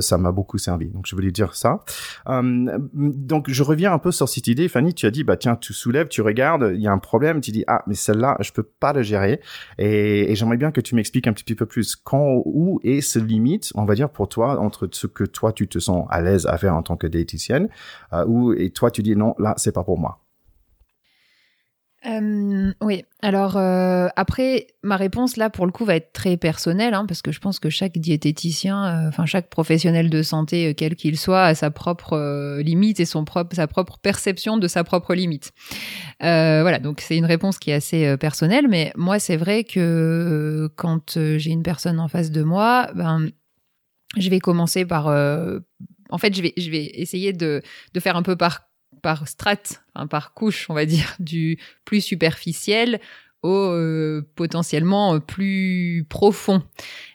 Ça 0.00 0.18
m'a 0.18 0.32
beaucoup 0.32 0.58
servi. 0.58 0.88
Donc 0.88 1.06
je 1.06 1.14
voulais 1.14 1.30
dire 1.30 1.54
ça. 1.54 1.80
Euh, 2.28 2.78
donc 2.94 3.50
je 3.50 3.62
reviens 3.62 3.92
un 3.92 3.98
peu 3.98 4.12
sur 4.12 4.28
cette 4.28 4.46
idée. 4.46 4.68
Fanny 4.68 4.94
tu 4.94 5.06
as 5.06 5.10
dit 5.10 5.24
bah 5.24 5.36
tiens 5.36 5.56
tu 5.56 5.72
soulèves 5.72 6.08
tu 6.08 6.22
regardes 6.22 6.72
il 6.74 6.80
y 6.80 6.86
a 6.86 6.92
un 6.92 6.98
problème 6.98 7.40
tu 7.40 7.50
dis 7.50 7.64
ah 7.66 7.82
mais 7.86 7.94
celle-là 7.94 8.36
je 8.40 8.52
peux 8.52 8.62
pas 8.62 8.92
le 8.92 9.02
gérer. 9.02 9.40
Et, 9.78 10.30
et 10.30 10.34
j'aimerais 10.34 10.56
bien 10.56 10.70
que 10.70 10.80
tu 10.80 10.94
m'expliques 10.94 11.26
un 11.26 11.32
petit 11.32 11.54
peu 11.54 11.66
plus. 11.66 11.96
Quand 11.96 12.42
où 12.44 12.80
se 13.00 13.18
limite, 13.18 13.72
on 13.74 13.84
va 13.84 13.94
dire 13.94 14.10
pour 14.10 14.28
toi, 14.28 14.58
entre 14.60 14.88
ce 14.92 15.06
que 15.06 15.24
toi 15.24 15.52
tu 15.52 15.68
te 15.68 15.78
sens 15.78 16.06
à 16.10 16.20
l'aise 16.20 16.46
à 16.46 16.58
faire 16.58 16.74
en 16.74 16.82
tant 16.82 16.96
que 16.96 17.06
diététicienne, 17.06 17.68
euh, 18.12 18.24
ou 18.26 18.52
et 18.52 18.70
toi 18.70 18.90
tu 18.90 19.02
dis 19.02 19.16
non, 19.16 19.34
là 19.38 19.54
c'est 19.56 19.72
pas 19.72 19.84
pour 19.84 19.98
moi. 19.98 20.21
Euh, 22.04 22.72
oui, 22.80 23.04
alors 23.20 23.56
euh, 23.56 24.08
après, 24.16 24.66
ma 24.82 24.96
réponse 24.96 25.36
là 25.36 25.50
pour 25.50 25.66
le 25.66 25.72
coup 25.72 25.84
va 25.84 25.94
être 25.94 26.12
très 26.12 26.36
personnelle, 26.36 26.94
hein, 26.94 27.06
parce 27.06 27.22
que 27.22 27.30
je 27.30 27.38
pense 27.38 27.60
que 27.60 27.70
chaque 27.70 27.96
diététicien, 27.96 29.06
enfin 29.06 29.24
chaque 29.24 29.48
professionnel 29.48 30.10
de 30.10 30.22
santé, 30.22 30.74
quel 30.74 30.96
qu'il 30.96 31.16
soit, 31.16 31.44
a 31.44 31.54
sa 31.54 31.70
propre 31.70 32.58
limite 32.60 32.98
et 32.98 33.04
son 33.04 33.24
propre, 33.24 33.54
sa 33.54 33.68
propre 33.68 33.98
perception 33.98 34.56
de 34.56 34.66
sa 34.66 34.82
propre 34.82 35.14
limite. 35.14 35.52
voilà, 36.20 36.80
donc 36.80 37.00
c'est 37.00 37.16
une 37.16 37.26
réponse 37.26 37.58
qui 37.58 37.70
est 37.70 37.74
assez 37.74 38.16
personnelle, 38.16 38.66
mais 38.68 38.92
moi 38.96 39.20
c'est 39.20 39.36
vrai 39.36 39.62
que 39.62 40.68
quand 40.74 41.18
j'ai 41.36 41.50
une 41.50 41.62
personne 41.62 42.00
en 42.00 42.08
face 42.08 42.32
de 42.32 42.42
moi, 42.42 42.90
ben 42.96 43.28
je 44.18 44.28
vais 44.28 44.40
commencer 44.40 44.84
par, 44.84 45.06
en 45.06 46.18
fait, 46.18 46.34
je 46.34 46.42
vais 46.42 46.52
je 46.56 46.68
vais 46.68 46.84
essayer 46.94 47.32
de 47.32 47.62
de 47.94 48.00
faire 48.00 48.16
un 48.16 48.22
peu 48.22 48.34
par 48.34 48.71
par 49.02 49.28
strate, 49.28 49.82
par 50.10 50.32
couche, 50.32 50.70
on 50.70 50.74
va 50.74 50.86
dire, 50.86 51.14
du 51.18 51.58
plus 51.84 52.00
superficiel 52.00 53.00
au 53.42 53.50
euh, 53.50 54.26
potentiellement 54.36 55.20
plus 55.20 56.06
profond. 56.08 56.62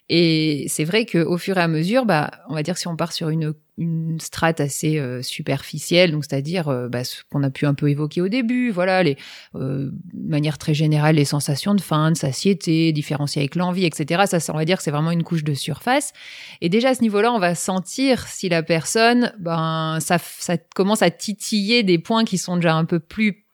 Et 0.10 0.66
c'est 0.70 0.86
vrai 0.86 1.06
qu'au 1.06 1.38
fur 1.38 1.58
et 1.58 1.62
à 1.62 1.68
mesure, 1.68 2.06
bah, 2.06 2.32
on 2.48 2.54
va 2.54 2.64
dire 2.64 2.78
si 2.78 2.88
on 2.88 2.96
part 2.96 3.12
sur 3.12 3.28
une, 3.28 3.54
une 3.78 4.22
strate 4.22 4.62
assez 4.62 5.00
euh, 5.00 5.22
superficielle, 5.22 6.12
donc 6.12 6.24
c'est-à-dire 6.24 6.70
euh, 6.70 6.88
bah, 6.88 7.04
ce 7.04 7.24
qu'on 7.30 7.44
a 7.44 7.50
pu 7.50 7.66
un 7.66 7.74
peu 7.74 7.90
évoquer 7.90 8.22
au 8.22 8.30
début, 8.30 8.72
voilà, 8.72 9.04
les, 9.04 9.18
euh, 9.56 9.92
de 10.14 10.30
manière 10.30 10.58
très 10.58 10.74
générale, 10.74 11.16
les 11.16 11.26
sensations 11.26 11.76
de 11.76 11.82
faim, 11.82 12.12
de 12.12 12.18
satiété, 12.18 12.94
différenciées 12.94 13.42
avec 13.42 13.56
l'envie, 13.56 13.86
etc. 13.86 14.24
Ça, 14.28 14.54
on 14.54 14.58
va 14.58 14.64
dire 14.64 14.78
que 14.78 14.84
c'est 14.84 14.92
vraiment 14.92 15.12
une 15.12 15.24
couche 15.24 15.44
de 15.44 15.54
surface. 15.54 16.14
Et 16.62 16.70
déjà 16.70 16.90
à 16.90 16.96
ce 16.96 17.02
niveau-là, 17.02 17.34
on 17.34 17.40
va 17.40 17.54
sentir 17.54 18.28
si 18.28 18.48
la 18.48 18.64
personne, 18.64 19.34
ben, 19.40 19.98
ça, 20.00 20.20
ça 20.20 20.58
commence 20.58 21.02
à 21.02 21.12
titiller 21.12 21.84
des 21.84 22.00
points 22.00 22.24
qui 22.24 22.38
sont 22.38 22.56
déjà 22.56 22.76
un 22.76 22.86
peu 22.86 23.00
plus 23.00 23.47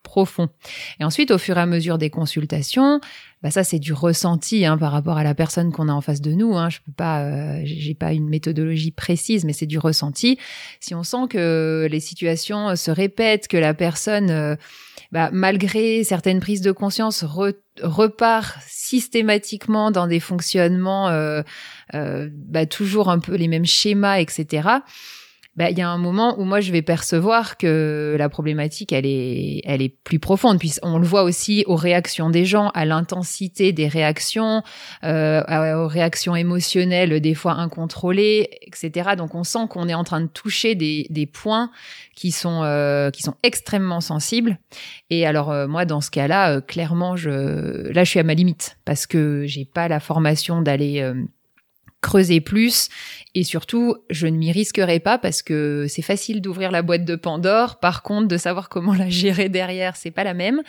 Et 1.00 1.04
ensuite, 1.04 1.32
au 1.32 1.38
fur 1.38 1.58
et 1.58 1.62
à 1.62 1.66
mesure 1.66 1.98
des 1.98 2.10
consultations, 2.10 3.00
bah 3.42 3.52
ça 3.52 3.64
c'est 3.64 3.80
du 3.80 3.94
ressenti 3.94 4.66
hein, 4.66 4.78
par 4.78 4.92
rapport 4.92 5.18
à 5.18 5.24
la 5.24 5.36
personne 5.36 5.72
qu'on 5.72 5.90
a 5.90 5.94
en 5.94 6.02
face 6.02 6.22
de 6.22 6.32
nous. 6.32 6.56
Hein. 6.56 6.70
Je 6.70 6.80
peux 6.86 6.92
pas, 6.92 7.24
euh, 7.24 7.62
j'ai 7.66 7.94
pas 7.94 8.14
une 8.14 8.30
méthodologie 8.30 8.92
précise, 8.92 9.44
mais 9.44 9.54
c'est 9.54 9.66
du 9.66 9.78
ressenti. 9.78 10.38
Si 10.80 10.96
on 10.96 11.04
sent 11.04 11.28
que 11.30 11.88
les 11.90 12.00
situations 12.00 12.76
se 12.76 12.92
répètent, 12.92 13.48
que 13.48 13.58
la 13.58 13.74
personne, 13.74 14.30
euh, 14.30 14.56
bah, 15.12 15.30
malgré 15.34 16.04
certaines 16.04 16.40
prises 16.40 16.62
de 16.62 16.72
conscience, 16.72 17.24
repart 17.82 18.58
systématiquement 18.68 19.92
dans 19.92 20.08
des 20.08 20.20
fonctionnements, 20.20 21.10
euh, 21.10 21.42
bah, 21.94 22.66
toujours 22.66 23.10
un 23.10 23.20
peu 23.20 23.36
les 23.36 23.48
mêmes 23.48 23.66
schémas, 23.66 24.20
etc 24.20 24.80
bah, 25.56 25.70
il 25.70 25.78
y 25.78 25.82
a 25.82 25.90
un 25.90 25.98
moment 25.98 26.40
où 26.40 26.46
moi 26.46 26.62
je 26.62 26.72
vais 26.72 26.82
percevoir 26.82 27.58
que 27.58 28.16
la 28.18 28.28
problématique 28.28 28.92
elle 28.92 29.06
est 29.06 29.62
elle 29.66 29.82
est 29.82 29.96
plus 30.04 30.20
profonde. 30.20 30.60
Puis 30.60 30.74
on 30.82 30.98
le 30.98 31.06
voit 31.06 31.24
aussi 31.24 31.64
aux 31.68 31.76
réactions 31.76 32.30
des 32.30 32.46
gens 32.46 32.70
à 32.70 32.86
l'intensité 32.86 33.72
des 33.72 33.88
réactions 33.88 34.64
euh, 35.04 35.76
aux 35.76 35.88
réactions 35.88 36.36
émotionnelles 36.36 37.20
des 37.22 37.36
fois 37.36 37.54
incontrôlées 37.54 38.50
etc 38.66 39.12
donc 39.16 39.36
on 39.36 39.44
sent 39.44 39.68
qu'on 39.70 39.88
est 39.88 39.94
en 39.94 40.04
train 40.04 40.22
de 40.22 40.28
toucher 40.28 40.76
des, 40.76 41.06
des 41.10 41.26
points 41.26 41.70
qui 42.16 42.32
sont 42.32 42.62
euh, 42.64 43.12
qui 43.12 43.22
sont 43.22 43.36
extrêmement 43.44 44.02
sensibles. 44.02 44.58
Et 45.10 45.26
alors 45.26 45.52
euh, 45.52 45.68
moi 45.68 45.86
dans 45.86 46.02
ce 46.02 46.12
cas-là 46.12 46.56
euh, 46.56 46.62
clairement 46.62 47.16
je 47.16 47.92
là 47.92 48.04
je 48.04 48.10
suis 48.10 48.20
à 48.20 48.24
ma 48.24 48.34
limite 48.34 48.78
parce 48.86 49.08
que 49.08 49.46
j'ai 49.46 49.66
pas 49.66 49.88
la 49.88 50.00
formation 50.00 50.62
d'aller 50.62 51.02
euh, 51.02 51.14
creuser 52.04 52.42
plus. 52.42 52.90
Et 53.34 53.44
surtout 53.44 53.96
je 54.12 54.28
ne 54.28 54.38
m'y 54.38 54.52
risquerai 54.52 55.00
pas 55.00 55.18
parce 55.18 55.42
que 55.42 55.88
c'est 55.90 56.04
facile 56.04 56.42
d'ouvrir 56.42 56.70
la 56.70 56.84
boîte 56.84 57.06
de 57.06 57.16
Pandore. 57.16 57.80
Par 57.80 58.04
contre 58.04 58.28
de 58.28 58.38
savoir 58.38 58.70
comment 58.70 58.94
la 59.04 59.10
gérer 59.10 59.50
derrière 59.50 59.96
c'est 59.96 60.12
pas 60.12 60.24
la 60.24 60.36
même. 60.36 60.62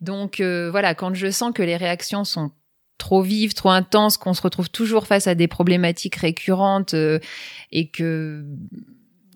Donc 0.00 0.38
euh, 0.38 0.70
voilà 0.70 0.94
quand 0.94 1.14
je 1.14 1.30
sens 1.32 1.52
que 1.52 1.62
les 1.62 1.76
réactions 1.76 2.22
sont 2.22 2.52
trop 2.98 3.22
vives 3.22 3.54
trop 3.54 3.70
intenses 3.70 4.16
qu'on 4.16 4.34
se 4.34 4.42
retrouve 4.42 4.70
toujours 4.70 5.08
face 5.08 5.26
à 5.26 5.34
des 5.34 5.48
problématiques 5.48 6.16
récurrentes 6.16 6.94
euh, 6.94 7.18
et 7.72 7.90
que 7.90 8.44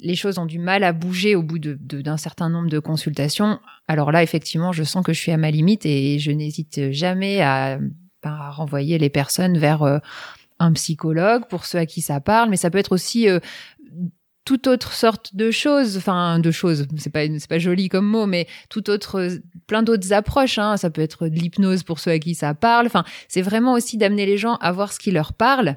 les 0.00 0.14
choses 0.14 0.38
ont 0.38 0.46
du 0.46 0.60
mal 0.60 0.84
à 0.84 0.92
bouger 0.92 1.34
au 1.34 1.42
bout 1.42 1.58
de, 1.58 1.74
d'un 1.74 2.16
certain 2.16 2.48
nombre 2.48 2.70
de 2.70 2.78
consultations 2.78 3.58
alors 3.88 4.12
là 4.12 4.22
effectivement 4.22 4.70
je 4.70 4.84
sens 4.84 5.04
que 5.04 5.12
je 5.12 5.18
suis 5.18 5.32
à 5.32 5.36
ma 5.36 5.50
limite 5.50 5.84
et 5.86 6.20
je 6.20 6.30
n'hésite 6.30 6.92
jamais 6.92 7.40
à, 7.40 7.80
à 8.22 8.50
renvoyer 8.50 8.96
les 8.96 9.10
personnes 9.10 9.58
vers 9.58 9.82
euh, 9.82 9.98
un 10.58 10.72
psychologue 10.72 11.46
pour 11.48 11.64
ceux 11.64 11.78
à 11.78 11.86
qui 11.86 12.00
ça 12.00 12.20
parle, 12.20 12.50
mais 12.50 12.56
ça 12.56 12.70
peut 12.70 12.78
être 12.78 12.92
aussi 12.92 13.28
euh, 13.28 13.38
toute 14.44 14.66
autre 14.66 14.92
sorte 14.94 15.36
de 15.36 15.50
choses, 15.50 15.98
enfin 15.98 16.38
de 16.38 16.50
choses, 16.50 16.86
c'est 16.96 17.10
pas 17.10 17.26
c'est 17.38 17.48
pas 17.48 17.58
joli 17.58 17.90
comme 17.90 18.06
mot, 18.06 18.24
mais 18.24 18.46
tout 18.70 18.88
autre, 18.88 19.28
plein 19.66 19.82
d'autres 19.82 20.12
approches. 20.14 20.58
Hein. 20.58 20.78
Ça 20.78 20.88
peut 20.88 21.02
être 21.02 21.28
de 21.28 21.34
l'hypnose 21.34 21.82
pour 21.82 21.98
ceux 21.98 22.12
à 22.12 22.18
qui 22.18 22.34
ça 22.34 22.54
parle. 22.54 22.86
Enfin, 22.86 23.04
c'est 23.28 23.42
vraiment 23.42 23.74
aussi 23.74 23.98
d'amener 23.98 24.24
les 24.24 24.38
gens 24.38 24.54
à 24.56 24.72
voir 24.72 24.92
ce 24.92 24.98
qui 24.98 25.10
leur 25.10 25.34
parle 25.34 25.76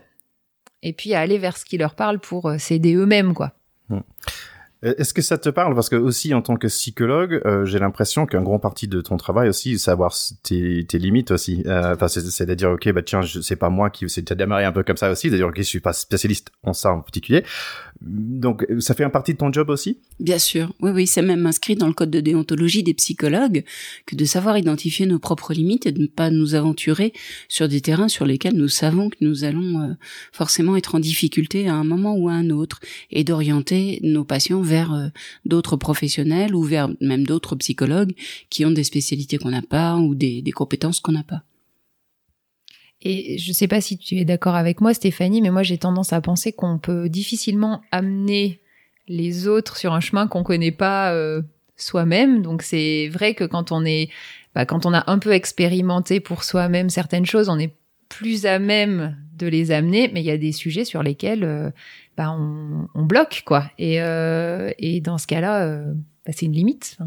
et 0.83 0.93
puis 0.93 1.13
à 1.13 1.19
aller 1.19 1.37
vers 1.37 1.57
ce 1.57 1.65
qui 1.65 1.77
leur 1.77 1.95
parle 1.95 2.19
pour 2.19 2.47
euh, 2.47 2.57
s'aider 2.57 2.95
eux-mêmes, 2.95 3.33
quoi. 3.33 3.51
Mmh. 3.89 3.99
Est-ce 4.83 5.13
que 5.13 5.21
ça 5.21 5.37
te 5.37 5.49
parle? 5.49 5.75
Parce 5.75 5.89
que 5.89 5.95
aussi 5.95 6.33
en 6.33 6.41
tant 6.41 6.55
que 6.55 6.65
psychologue, 6.65 7.39
euh, 7.45 7.65
j'ai 7.65 7.77
l'impression 7.77 8.25
qu'un 8.25 8.41
grand 8.41 8.57
partie 8.57 8.87
de 8.87 8.99
ton 9.01 9.15
travail 9.15 9.47
aussi, 9.47 9.77
savoir 9.77 10.15
tes, 10.41 10.85
tes 10.85 10.97
limites 10.97 11.29
aussi. 11.29 11.63
Euh, 11.67 11.93
enfin, 11.93 12.07
c'est 12.07 12.45
de 12.47 12.53
dire 12.55 12.71
ok, 12.71 12.91
bah 12.91 13.03
tiens, 13.03 13.21
c'est 13.21 13.55
pas 13.55 13.69
moi 13.69 13.91
qui, 13.91 14.09
c'est 14.09 14.33
démarré 14.33 14.65
un 14.65 14.71
peu 14.71 14.83
comme 14.83 14.97
ça 14.97 15.11
aussi. 15.11 15.29
D'ailleurs, 15.29 15.49
ok, 15.49 15.57
je 15.57 15.61
suis 15.61 15.79
pas 15.81 15.93
spécialiste 15.93 16.51
en 16.63 16.73
ça 16.73 16.93
en 16.93 17.01
particulier. 17.01 17.43
Donc, 18.01 18.65
ça 18.79 18.95
fait 18.95 19.03
un 19.03 19.11
partie 19.11 19.33
de 19.33 19.37
ton 19.37 19.53
job 19.53 19.69
aussi? 19.69 19.99
Bien 20.19 20.39
sûr, 20.39 20.73
oui, 20.81 20.89
oui, 20.91 21.05
c'est 21.05 21.21
même 21.21 21.45
inscrit 21.45 21.75
dans 21.75 21.87
le 21.87 21.93
code 21.93 22.09
de 22.09 22.19
déontologie 22.19 22.81
des 22.81 22.95
psychologues 22.95 23.63
que 24.07 24.15
de 24.15 24.25
savoir 24.25 24.57
identifier 24.57 25.05
nos 25.05 25.19
propres 25.19 25.53
limites 25.53 25.85
et 25.85 25.91
de 25.91 26.01
ne 26.01 26.07
pas 26.07 26.31
nous 26.31 26.55
aventurer 26.55 27.13
sur 27.47 27.67
des 27.67 27.79
terrains 27.79 28.07
sur 28.07 28.25
lesquels 28.25 28.55
nous 28.55 28.67
savons 28.67 29.09
que 29.09 29.17
nous 29.21 29.43
allons 29.43 29.81
euh, 29.81 29.93
forcément 30.31 30.75
être 30.75 30.95
en 30.95 30.99
difficulté 30.99 31.67
à 31.67 31.75
un 31.75 31.83
moment 31.83 32.15
ou 32.15 32.27
à 32.27 32.33
un 32.33 32.49
autre 32.49 32.79
et 33.11 33.23
d'orienter 33.23 33.99
nos 34.01 34.23
patients 34.23 34.61
vers 34.61 34.93
euh, 34.93 35.07
d'autres 35.45 35.77
professionnels 35.77 36.55
ou 36.55 36.63
vers 36.63 36.89
même 37.01 37.27
d'autres 37.27 37.55
psychologues 37.55 38.13
qui 38.49 38.65
ont 38.65 38.71
des 38.71 38.83
spécialités 38.83 39.37
qu'on 39.37 39.51
n'a 39.51 39.61
pas 39.61 39.97
ou 39.97 40.15
des, 40.15 40.41
des 40.41 40.51
compétences 40.51 40.99
qu'on 40.99 41.11
n'a 41.11 41.23
pas. 41.23 41.43
Et 43.01 43.37
je 43.37 43.51
sais 43.51 43.67
pas 43.67 43.81
si 43.81 43.97
tu 43.97 44.17
es 44.17 44.25
d'accord 44.25 44.55
avec 44.55 44.81
moi, 44.81 44.93
Stéphanie, 44.93 45.41
mais 45.41 45.49
moi 45.49 45.63
j'ai 45.63 45.77
tendance 45.77 46.13
à 46.13 46.21
penser 46.21 46.51
qu'on 46.51 46.77
peut 46.77 47.09
difficilement 47.09 47.81
amener 47.91 48.59
les 49.07 49.47
autres 49.47 49.77
sur 49.77 49.93
un 49.93 49.99
chemin 49.99 50.27
qu'on 50.27 50.43
connaît 50.43 50.71
pas 50.71 51.13
euh, 51.13 51.41
soi-même. 51.75 52.41
Donc 52.41 52.61
c'est 52.61 53.09
vrai 53.09 53.33
que 53.33 53.43
quand 53.43 53.71
on 53.71 53.83
est, 53.85 54.09
bah, 54.55 54.65
quand 54.65 54.85
on 54.85 54.93
a 54.93 55.09
un 55.11 55.19
peu 55.19 55.31
expérimenté 55.31 56.19
pour 56.19 56.43
soi-même 56.43 56.89
certaines 56.89 57.25
choses, 57.25 57.49
on 57.49 57.57
est 57.59 57.73
plus 58.09 58.45
à 58.45 58.59
même 58.59 59.17
de 59.35 59.47
les 59.47 59.71
amener. 59.71 60.09
Mais 60.13 60.21
il 60.21 60.25
y 60.25 60.31
a 60.31 60.37
des 60.37 60.51
sujets 60.51 60.85
sur 60.85 61.03
lesquels 61.03 61.43
euh, 61.43 61.71
bah, 62.17 62.31
on, 62.31 63.03
bloque 63.03 63.43
quoi. 63.45 63.69
Et, 63.77 64.01
euh, 64.01 64.71
et 64.77 65.01
dans 65.01 65.17
ce 65.17 65.27
cas-là, 65.27 65.65
euh, 65.65 65.93
bah, 66.25 66.31
c'est 66.35 66.45
une 66.45 66.53
limite. 66.53 66.97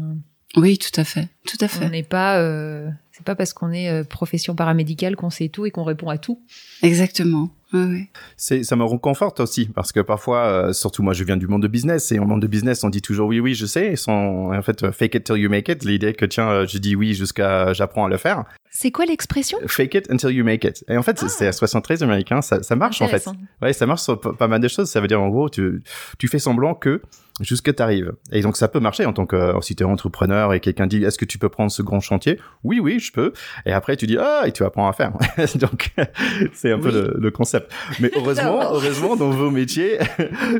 Oui, 0.55 0.77
tout 0.77 0.99
à 0.99 1.03
fait, 1.03 1.27
tout 1.47 1.57
à 1.59 1.67
fait. 1.67 1.85
On 1.85 1.89
n'est 1.89 2.03
pas, 2.03 2.39
euh, 2.39 2.89
c'est 3.11 3.25
pas 3.25 3.35
parce 3.35 3.53
qu'on 3.53 3.71
est 3.71 3.89
euh, 3.89 4.03
profession 4.03 4.55
paramédicale 4.55 5.15
qu'on 5.15 5.29
sait 5.29 5.49
tout 5.49 5.65
et 5.65 5.71
qu'on 5.71 5.83
répond 5.83 6.09
à 6.09 6.17
tout. 6.17 6.41
Exactement. 6.81 7.49
Ouais, 7.73 8.07
C'est, 8.37 8.63
ça 8.63 8.77
me 8.77 8.85
reconforte 8.85 9.41
aussi 9.41 9.65
parce 9.65 9.91
que 9.91 9.99
parfois, 9.99 10.45
euh, 10.45 10.73
surtout 10.73 11.03
moi, 11.03 11.11
je 11.11 11.25
viens 11.25 11.35
du 11.35 11.47
monde 11.47 11.63
de 11.63 11.67
business 11.67 12.11
et 12.13 12.19
en 12.19 12.25
monde 12.25 12.41
de 12.41 12.47
business, 12.47 12.85
on 12.85 12.89
dit 12.89 13.01
toujours 13.01 13.27
oui, 13.27 13.41
oui, 13.41 13.53
je 13.53 13.65
sais. 13.65 13.95
En 14.07 14.61
fait, 14.61 14.91
fake 14.91 15.15
it 15.15 15.23
till 15.25 15.37
you 15.37 15.49
make 15.49 15.67
it. 15.67 15.83
L'idée 15.83 16.13
que 16.13 16.25
tiens, 16.25 16.65
je 16.65 16.77
dis 16.77 16.95
oui 16.95 17.13
jusqu'à 17.13 17.73
j'apprends 17.73 18.05
à 18.05 18.09
le 18.09 18.17
faire. 18.17 18.45
C'est 18.71 18.91
quoi 18.91 19.05
l'expression? 19.05 19.57
Fake 19.67 19.93
it 19.95 20.09
until 20.09 20.31
you 20.31 20.45
make 20.45 20.63
it. 20.63 20.85
Et 20.87 20.97
en 20.97 21.03
fait, 21.03 21.19
ah. 21.21 21.27
c'est 21.27 21.47
à 21.47 21.51
73 21.51 22.03
américain, 22.03 22.41
ça, 22.41 22.63
ça 22.63 22.75
marche 22.75 23.01
en 23.01 23.07
fait. 23.07 23.25
Ouais, 23.61 23.73
ça 23.73 23.85
marche 23.85 24.03
sur 24.03 24.19
pas 24.19 24.47
mal 24.47 24.61
de 24.61 24.67
choses. 24.67 24.89
Ça 24.89 25.01
veut 25.01 25.07
dire 25.07 25.21
en 25.21 25.29
gros, 25.29 25.49
tu, 25.49 25.83
tu 26.17 26.27
fais 26.27 26.39
semblant 26.39 26.75
que 26.75 27.01
jusqu'à 27.41 27.73
t'arrives. 27.73 28.13
Et 28.31 28.41
donc 28.41 28.57
ça 28.57 28.67
peut 28.67 28.79
marcher 28.79 29.05
en 29.05 29.13
tant 29.13 29.25
que 29.25 29.53
si 29.61 29.75
tu 29.75 29.83
es 29.83 29.85
entrepreneur 29.85 30.53
et 30.53 30.59
quelqu'un 30.59 30.87
dit 30.87 31.03
est-ce 31.03 31.17
que 31.17 31.25
tu 31.25 31.37
peux 31.37 31.49
prendre 31.49 31.71
ce 31.71 31.81
grand 31.81 31.99
chantier? 31.99 32.39
Oui, 32.63 32.79
oui, 32.79 32.99
je 32.99 33.11
peux. 33.11 33.33
Et 33.65 33.73
après 33.73 33.97
tu 33.97 34.07
dis 34.07 34.17
ah 34.19 34.43
et 34.45 34.51
tu 34.51 34.63
apprends 34.63 34.87
à 34.87 34.93
faire. 34.93 35.13
donc 35.55 35.93
c'est 36.53 36.71
un 36.71 36.79
peu 36.79 36.91
le, 36.91 37.15
le, 37.19 37.31
concept. 37.31 37.71
Mais 37.99 38.11
heureusement, 38.15 38.61
heureusement 38.71 39.15
dans 39.15 39.29
vos 39.29 39.51
métiers, 39.51 39.97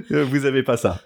vous 0.10 0.46
avez 0.46 0.64
pas 0.64 0.78
ça. 0.78 1.02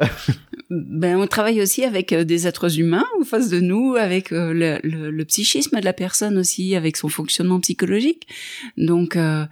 ben 0.69 1.17
on 1.17 1.27
travaille 1.27 1.61
aussi 1.61 1.83
avec 1.83 2.13
euh, 2.13 2.23
des 2.23 2.47
êtres 2.47 2.79
humains 2.79 3.05
en 3.19 3.23
face 3.23 3.49
de 3.49 3.59
nous, 3.59 3.95
avec 3.95 4.31
euh, 4.31 4.53
le, 4.53 4.79
le, 4.83 5.11
le 5.11 5.25
psychisme 5.25 5.79
de 5.79 5.85
la 5.85 5.93
personne 5.93 6.37
aussi, 6.37 6.75
avec 6.75 6.97
son 6.97 7.09
fonctionnement 7.09 7.59
psychologique. 7.59 8.27
Donc 8.77 9.15
euh, 9.15 9.45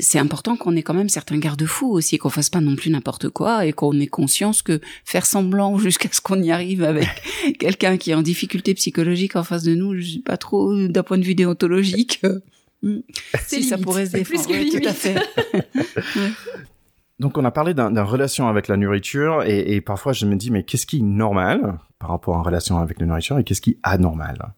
c'est 0.00 0.18
important 0.18 0.56
qu'on 0.56 0.76
ait 0.76 0.82
quand 0.82 0.94
même 0.94 1.08
certains 1.08 1.38
garde-fous 1.38 1.90
aussi, 1.90 2.18
qu'on 2.18 2.30
fasse 2.30 2.50
pas 2.50 2.60
non 2.60 2.76
plus 2.76 2.90
n'importe 2.90 3.28
quoi 3.28 3.66
et 3.66 3.72
qu'on 3.72 3.98
ait 3.98 4.06
conscience 4.06 4.62
que 4.62 4.80
faire 5.04 5.26
semblant 5.42 5.78
jusqu'à 5.78 6.08
ce 6.12 6.20
qu'on 6.20 6.40
y 6.42 6.50
arrive 6.50 6.84
avec 6.84 7.08
quelqu'un 7.58 7.96
qui 7.96 8.10
est 8.10 8.14
en 8.14 8.22
difficulté 8.22 8.74
psychologique 8.74 9.36
en 9.36 9.42
face 9.42 9.62
de 9.62 9.74
nous, 9.74 9.96
je 9.96 10.14
sais 10.14 10.18
pas 10.20 10.36
trop 10.36 10.74
d'un 10.88 11.02
point 11.02 11.18
de 11.18 11.24
vue 11.24 11.34
déontologique. 11.34 12.22
Hmm. 12.84 12.98
si 13.46 13.62
ça 13.62 13.78
pourrait 13.78 14.06
se 14.06 14.12
défendre, 14.12 14.44
plus 14.48 14.70
tout 14.70 14.88
à 14.88 14.92
fait. 14.92 15.14
Donc 17.20 17.38
on 17.38 17.44
a 17.44 17.52
parlé 17.52 17.74
d'une 17.74 17.98
relation 18.00 18.48
avec 18.48 18.66
la 18.66 18.76
nourriture 18.76 19.44
et, 19.44 19.76
et, 19.76 19.80
parfois 19.80 20.12
je 20.12 20.26
me 20.26 20.34
dis 20.34 20.50
mais 20.50 20.64
qu'est-ce 20.64 20.86
qui 20.86 20.98
est 20.98 21.02
normal 21.02 21.78
par 22.00 22.10
rapport 22.10 22.34
à 22.34 22.38
une 22.38 22.44
relation 22.44 22.78
avec 22.78 22.98
la 22.98 23.06
nourriture 23.06 23.38
et 23.38 23.44
qu'est-ce 23.44 23.60
qui 23.60 23.70
est 23.70 23.78
anormal? 23.84 24.54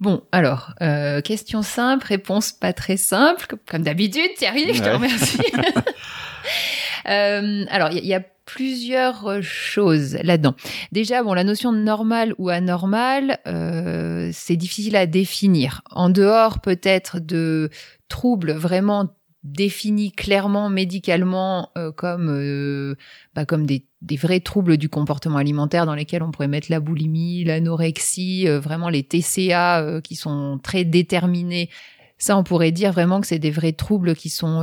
Bon, 0.00 0.22
alors, 0.32 0.74
euh, 0.82 1.20
question 1.20 1.62
simple, 1.62 2.06
réponse 2.06 2.52
pas 2.52 2.72
très 2.72 2.96
simple, 2.96 3.46
comme, 3.66 3.82
d'habitude, 3.82 4.34
Thierry, 4.36 4.74
je 4.74 4.82
te 4.82 4.88
remercie. 4.88 5.38
euh, 7.08 7.64
alors, 7.70 7.90
il 7.92 8.04
y, 8.04 8.08
y, 8.08 8.14
a 8.14 8.22
plusieurs 8.44 9.42
choses 9.42 10.18
là-dedans. 10.22 10.54
Déjà, 10.92 11.22
bon, 11.22 11.34
la 11.34 11.44
notion 11.44 11.72
de 11.72 11.78
normal 11.78 12.34
ou 12.38 12.48
anormal, 12.48 13.38
euh, 13.46 14.30
c'est 14.32 14.56
difficile 14.56 14.96
à 14.96 15.06
définir. 15.06 15.82
En 15.90 16.10
dehors 16.10 16.60
peut-être 16.60 17.20
de 17.20 17.70
troubles 18.08 18.52
vraiment 18.52 19.10
définis 19.44 20.10
clairement 20.10 20.70
médicalement 20.70 21.70
euh, 21.76 21.92
comme 21.92 22.28
euh, 22.30 22.96
bah, 23.34 23.44
comme 23.44 23.66
des, 23.66 23.86
des, 24.00 24.16
vrais 24.16 24.40
troubles 24.40 24.78
du 24.78 24.88
comportement 24.88 25.36
alimentaire 25.36 25.84
dans 25.84 25.94
lesquels 25.94 26.22
on 26.22 26.30
pourrait 26.30 26.48
mettre 26.48 26.68
la 26.70 26.80
boulimie, 26.80 27.44
l'anorexie, 27.44 28.48
euh, 28.48 28.58
vraiment 28.58 28.88
les 28.88 29.02
TCA 29.02 29.82
euh, 29.82 30.00
qui 30.00 30.16
sont 30.16 30.58
très 30.62 30.84
déterminés. 30.84 31.68
Ça, 32.16 32.38
on 32.38 32.42
pourrait 32.42 32.72
dire 32.72 32.92
vraiment 32.92 33.20
que 33.20 33.26
c'est 33.26 33.38
des 33.38 33.50
vrais 33.50 33.72
troubles 33.72 34.14
qui 34.14 34.30
sont 34.30 34.60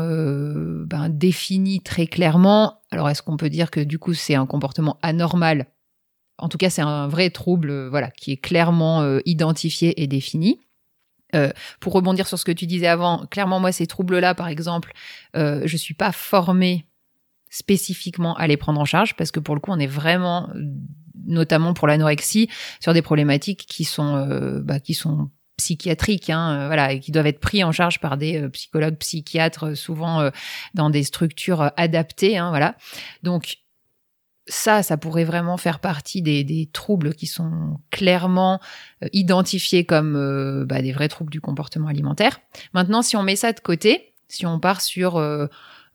ben, 0.88 1.10
définis 1.10 1.82
très 1.82 2.08
clairement. 2.08 2.81
Alors, 2.92 3.10
est-ce 3.10 3.22
qu'on 3.22 3.38
peut 3.38 3.50
dire 3.50 3.72
que 3.72 3.80
du 3.80 4.00
coup 4.00 4.14
c'est 4.14 4.36
un 4.36 4.46
comportement 4.46 4.98
anormal? 5.02 5.68
En 6.38 6.50
tout 6.50 6.58
cas, 6.58 6.70
c'est 6.70 6.82
un 6.82 7.08
vrai 7.08 7.30
trouble, 7.30 7.88
voilà, 7.88 8.10
qui 8.12 8.32
est 8.32 8.38
clairement 8.38 9.20
identifié 9.26 10.02
et 10.02 10.08
défini. 10.08 10.60
Euh, 11.36 11.52
pour 11.80 11.94
rebondir 11.94 12.28
sur 12.28 12.38
ce 12.38 12.46
que 12.46 12.52
tu 12.52 12.66
disais 12.68 12.88
avant, 12.88 13.26
clairement 13.28 13.60
moi 13.60 13.72
ces 13.72 13.88
troubles-là, 13.88 14.36
par 14.36 14.48
exemple, 14.48 14.92
euh, 15.36 15.62
je 15.66 15.78
suis 15.78 15.94
pas 15.94 16.12
formée 16.12 16.86
spécifiquement 17.50 18.36
à 18.36 18.48
les 18.48 18.58
prendre 18.58 18.80
en 18.80 18.86
charge 18.86 19.16
parce 19.16 19.32
que 19.32 19.40
pour 19.40 19.56
le 19.56 19.62
coup 19.62 19.72
on 19.72 19.80
est 19.80 19.88
vraiment, 19.88 20.50
notamment 21.26 21.74
pour 21.74 21.88
l'anorexie, 21.88 22.50
sur 22.80 22.94
des 22.94 23.02
problématiques 23.02 23.66
qui 23.68 23.84
sont, 23.84 24.16
euh, 24.16 24.62
bah, 24.62 24.80
qui 24.80 24.94
sont 24.94 25.30
psychiatriques, 25.62 26.30
hein, 26.30 26.68
voilà, 26.68 26.94
et 26.94 27.00
qui 27.00 27.12
doivent 27.12 27.27
être 27.27 27.39
pris 27.39 27.63
en 27.63 27.72
charge 27.72 28.00
par 28.00 28.18
des 28.18 28.50
psychologues, 28.50 28.98
psychiatres, 28.98 29.75
souvent 29.75 30.32
dans 30.74 30.89
des 30.89 31.03
structures 31.03 31.72
adaptées, 31.77 32.38
hein, 32.38 32.50
voilà. 32.50 32.75
Donc 33.24 33.58
ça, 34.48 34.84
ça 34.84 34.98
pourrait 34.98 35.24
vraiment 35.24 35.58
faire 35.58 35.80
partie 35.80 36.22
des, 36.22 36.70
troubles 36.74 37.13
qui 37.13 37.27
sont 37.27 37.80
clairement 37.91 38.60
euh, 39.03 39.08
identifiés 39.13 39.86
comme 39.86 40.15
euh, 40.15 40.65
bah, 40.65 40.82
des 40.82 40.91
vrais 40.91 41.08
troubles 41.08 41.32
du 41.32 41.41
comportement 41.41 41.88
alimentaire. 41.88 42.39
Maintenant, 42.74 43.01
si 43.01 43.15
on 43.15 43.24
met 43.24 43.36
ça 43.36 43.53
de 43.53 43.60
côté, 43.60 44.13
si 44.27 44.46
on 44.46 44.60
part 44.60 44.82
sur 44.82 45.18
euh, 45.18 45.48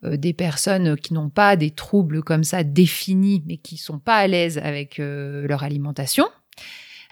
des 0.02 0.32
personnes 0.32 0.96
qui 0.96 1.14
n'ont 1.14 1.30
pas 1.30 1.56
des 1.56 1.70
troubles 1.70 2.23
comme 2.23 2.44
ça 2.44 2.64
définis, 2.64 3.42
mais 3.46 3.56
qui 3.56 3.76
sont 3.76 3.99
pas 3.99 4.16
à 4.16 4.26
l'aise 4.26 4.58
avec 4.58 4.99
leur 4.99 5.62
alimentation, 5.62 6.26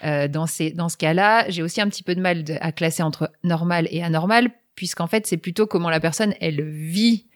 dans, 0.05 0.47
ces, 0.47 0.71
dans 0.71 0.89
ce 0.89 0.97
cas-là, 0.97 1.49
j'ai 1.49 1.63
aussi 1.63 1.81
un 1.81 1.89
petit 1.89 2.03
peu 2.03 2.15
de 2.15 2.21
mal 2.21 2.45
à 2.61 2.73
classer 2.73 3.03
entre 3.03 3.31
normal 3.43 3.89
et 3.91 4.03
anormal, 4.03 4.51
puisqu'en 4.75 5.07
fait, 5.07 5.27
c'est 5.27 5.37
plutôt 5.37 5.67
comment 5.67 5.91
la 5.91 6.01
personne, 6.01 6.35
elle 6.41 6.63
vit 6.63 7.27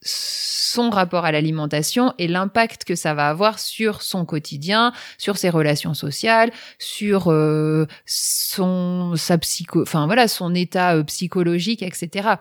son 0.00 0.90
rapport 0.90 1.24
à 1.24 1.32
l'alimentation 1.32 2.12
et 2.18 2.28
l'impact 2.28 2.84
que 2.84 2.94
ça 2.94 3.14
va 3.14 3.28
avoir 3.28 3.58
sur 3.58 4.02
son 4.02 4.24
quotidien, 4.24 4.92
sur 5.16 5.36
ses 5.36 5.50
relations 5.50 5.94
sociales, 5.94 6.52
sur 6.78 7.28
euh, 7.28 7.86
son 8.06 9.14
sa 9.16 9.38
psycho, 9.38 9.82
enfin 9.82 10.06
voilà 10.06 10.28
son 10.28 10.54
état 10.54 10.96
euh, 10.96 11.02
psychologique, 11.04 11.82
etc. 11.82 12.34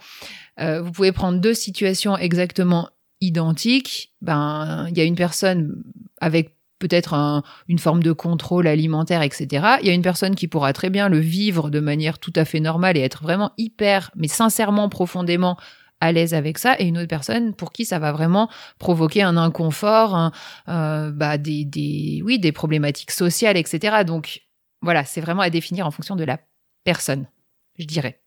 Euh, 0.59 0.81
vous 0.81 0.91
pouvez 0.91 1.11
prendre 1.11 1.39
deux 1.39 1.53
situations 1.53 2.17
exactement 2.17 2.89
identiques. 3.21 4.13
Ben 4.21 4.87
il 4.89 4.97
y 4.97 5.01
a 5.01 5.05
une 5.05 5.15
personne 5.15 5.83
avec 6.21 6.56
peut-être 6.79 7.43
une 7.67 7.79
forme 7.79 8.03
de 8.03 8.11
contrôle 8.11 8.67
alimentaire, 8.67 9.21
etc. 9.21 9.77
Il 9.81 9.87
y 9.87 9.89
a 9.89 9.93
une 9.93 10.01
personne 10.01 10.35
qui 10.35 10.47
pourra 10.47 10.73
très 10.73 10.89
bien 10.89 11.09
le 11.09 11.19
vivre 11.19 11.69
de 11.69 11.79
manière 11.79 12.19
tout 12.19 12.33
à 12.35 12.45
fait 12.45 12.59
normale 12.59 12.97
et 12.97 13.01
être 13.01 13.23
vraiment 13.23 13.51
hyper, 13.57 14.11
mais 14.15 14.27
sincèrement, 14.27 14.89
profondément 14.89 15.57
à 15.99 16.11
l'aise 16.11 16.33
avec 16.33 16.57
ça 16.57 16.75
et 16.79 16.85
une 16.85 16.97
autre 16.97 17.07
personne 17.07 17.55
pour 17.55 17.71
qui 17.71 17.85
ça 17.85 17.99
va 17.99 18.11
vraiment 18.11 18.49
provoquer 18.77 19.23
un 19.23 19.35
inconfort, 19.35 20.31
euh, 20.69 21.11
bah 21.11 21.37
des, 21.37 21.65
des, 21.65 22.21
oui, 22.23 22.39
des 22.39 22.51
problématiques 22.51 23.11
sociales, 23.11 23.57
etc. 23.57 24.03
Donc 24.05 24.43
voilà, 24.81 25.05
c'est 25.05 25.21
vraiment 25.21 25.41
à 25.41 25.49
définir 25.49 25.87
en 25.87 25.91
fonction 25.91 26.15
de 26.15 26.23
la 26.23 26.39
personne, 26.83 27.27
je 27.79 27.85
dirais. 27.85 28.21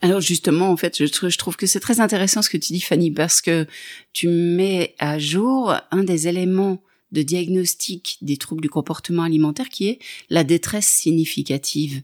Alors 0.00 0.20
justement, 0.20 0.70
en 0.70 0.76
fait, 0.76 1.06
je 1.06 1.38
trouve 1.38 1.56
que 1.56 1.66
c'est 1.66 1.80
très 1.80 2.00
intéressant 2.00 2.42
ce 2.42 2.50
que 2.50 2.56
tu 2.56 2.72
dis, 2.72 2.80
Fanny, 2.80 3.10
parce 3.10 3.40
que 3.40 3.66
tu 4.12 4.28
mets 4.28 4.94
à 4.98 5.18
jour 5.18 5.74
un 5.90 6.04
des 6.04 6.28
éléments 6.28 6.82
de 7.12 7.22
diagnostic 7.22 8.18
des 8.22 8.36
troubles 8.36 8.62
du 8.62 8.68
comportement 8.68 9.22
alimentaire 9.22 9.68
qui 9.68 9.88
est 9.88 9.98
la 10.30 10.44
détresse 10.44 10.86
significative, 10.86 12.02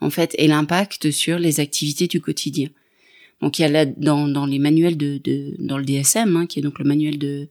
en 0.00 0.10
fait, 0.10 0.34
et 0.38 0.46
l'impact 0.46 1.10
sur 1.10 1.38
les 1.38 1.60
activités 1.60 2.06
du 2.06 2.20
quotidien. 2.20 2.68
Donc 3.40 3.58
il 3.58 3.62
y 3.62 3.64
a 3.64 3.68
là 3.68 3.84
dans, 3.84 4.28
dans 4.28 4.46
les 4.46 4.58
manuels 4.58 4.96
de, 4.96 5.18
de 5.22 5.54
dans 5.58 5.76
le 5.76 5.84
DSM, 5.84 6.36
hein, 6.36 6.46
qui 6.46 6.60
est 6.60 6.62
donc 6.62 6.78
le 6.78 6.84
manuel 6.84 7.18
de 7.18 7.48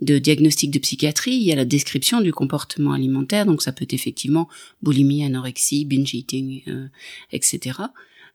de 0.00 0.18
diagnostic 0.18 0.70
de 0.70 0.78
psychiatrie, 0.78 1.34
il 1.34 1.42
y 1.42 1.52
a 1.52 1.56
la 1.56 1.64
description 1.64 2.20
du 2.20 2.32
comportement 2.32 2.92
alimentaire, 2.92 3.46
donc 3.46 3.62
ça 3.62 3.72
peut 3.72 3.82
être 3.82 3.94
effectivement 3.94 4.48
boulimie, 4.82 5.24
anorexie, 5.24 5.84
binge 5.84 6.14
eating, 6.14 6.62
euh, 6.68 6.86
etc. 7.32 7.80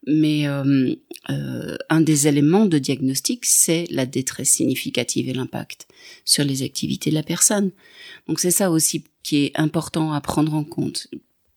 Mais 0.06 0.48
euh, 0.48 0.96
euh, 1.30 1.78
un 1.90 2.02
des 2.02 2.28
éléments 2.28 2.66
de 2.66 2.78
diagnostic, 2.78 3.46
c'est 3.46 3.86
la 3.90 4.06
détresse 4.06 4.50
significative 4.50 5.30
et 5.30 5.34
l'impact 5.34 5.88
sur 6.26 6.44
les 6.44 6.62
activités 6.64 7.10
de 7.10 7.16
la 7.16 7.24
personne. 7.24 7.72
Donc 8.28 8.40
c'est 8.40 8.52
ça 8.52 8.70
aussi 8.70 9.04
qui 9.24 9.46
est 9.46 9.52
important 9.56 10.12
à 10.12 10.20
prendre 10.20 10.54
en 10.54 10.66
compte 10.66 11.08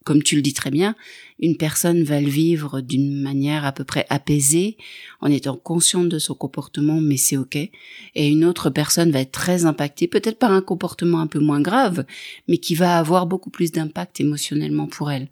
comme 0.06 0.22
tu 0.22 0.36
le 0.36 0.42
dis 0.42 0.54
très 0.54 0.70
bien, 0.70 0.94
une 1.40 1.56
personne 1.56 2.04
va 2.04 2.20
le 2.20 2.28
vivre 2.28 2.80
d'une 2.80 3.20
manière 3.20 3.64
à 3.64 3.72
peu 3.72 3.82
près 3.82 4.06
apaisée, 4.08 4.76
en 5.20 5.32
étant 5.32 5.56
consciente 5.56 6.08
de 6.08 6.20
son 6.20 6.34
comportement, 6.34 7.00
mais 7.00 7.16
c'est 7.16 7.36
ok. 7.36 7.56
Et 7.56 8.28
une 8.28 8.44
autre 8.44 8.70
personne 8.70 9.10
va 9.10 9.18
être 9.18 9.32
très 9.32 9.64
impactée, 9.64 10.06
peut-être 10.06 10.38
par 10.38 10.52
un 10.52 10.62
comportement 10.62 11.18
un 11.18 11.26
peu 11.26 11.40
moins 11.40 11.60
grave, 11.60 12.06
mais 12.46 12.58
qui 12.58 12.76
va 12.76 12.98
avoir 12.98 13.26
beaucoup 13.26 13.50
plus 13.50 13.72
d'impact 13.72 14.20
émotionnellement 14.20 14.86
pour 14.86 15.10
elle. 15.10 15.28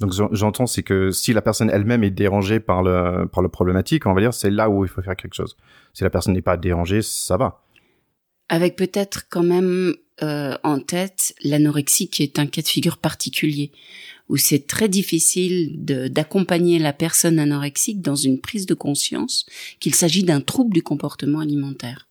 Donc 0.00 0.12
j'entends, 0.32 0.66
c'est 0.66 0.82
que 0.82 1.10
si 1.10 1.32
la 1.32 1.40
personne 1.40 1.70
elle-même 1.70 2.04
est 2.04 2.10
dérangée 2.10 2.60
par 2.60 2.82
le 2.82 3.26
par 3.26 3.42
le 3.42 3.48
problématique, 3.48 4.06
on 4.06 4.12
va 4.12 4.20
dire, 4.20 4.34
c'est 4.34 4.50
là 4.50 4.68
où 4.68 4.84
il 4.84 4.88
faut 4.88 5.00
faire 5.00 5.16
quelque 5.16 5.34
chose. 5.34 5.56
Si 5.94 6.04
la 6.04 6.10
personne 6.10 6.34
n'est 6.34 6.42
pas 6.42 6.58
dérangée, 6.58 7.00
ça 7.00 7.38
va. 7.38 7.62
Avec 8.50 8.76
peut-être 8.76 9.26
quand 9.30 9.42
même 9.42 9.94
euh, 10.22 10.56
en 10.62 10.80
tête 10.80 11.34
l'anorexie 11.42 12.08
qui 12.08 12.22
est 12.22 12.38
un 12.38 12.46
cas 12.46 12.62
de 12.62 12.66
figure 12.66 12.98
particulier 12.98 13.72
où 14.28 14.36
c'est 14.36 14.66
très 14.66 14.88
difficile 14.88 15.72
d'accompagner 16.10 16.78
la 16.78 16.92
personne 16.92 17.38
anorexique 17.38 18.00
dans 18.00 18.16
une 18.16 18.40
prise 18.40 18.66
de 18.66 18.74
conscience 18.74 19.46
qu'il 19.78 19.94
s'agit 19.94 20.24
d'un 20.24 20.40
trouble 20.40 20.74
du 20.74 20.82
comportement 20.82 21.40
alimentaire. 21.40 22.05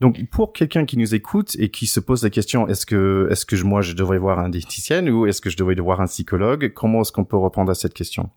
Donc 0.00 0.24
pour 0.30 0.52
quelqu'un 0.52 0.84
qui 0.84 0.96
nous 0.96 1.14
écoute 1.14 1.56
et 1.58 1.70
qui 1.70 1.86
se 1.86 2.00
pose 2.00 2.22
la 2.22 2.30
question 2.30 2.68
est-ce 2.68 2.86
que 2.86 3.28
est-ce 3.30 3.44
que 3.44 3.60
moi 3.62 3.82
je 3.82 3.94
devrais 3.94 4.18
voir 4.18 4.38
un 4.38 4.48
diététicien 4.48 5.06
ou 5.08 5.26
est-ce 5.26 5.40
que 5.40 5.50
je 5.50 5.56
devrais 5.56 5.74
voir 5.74 6.00
un 6.00 6.06
psychologue 6.06 6.72
Comment 6.74 7.02
est-ce 7.02 7.12
qu'on 7.12 7.24
peut 7.24 7.36
répondre 7.36 7.70
à 7.70 7.74
cette 7.74 7.94
question? 7.94 8.30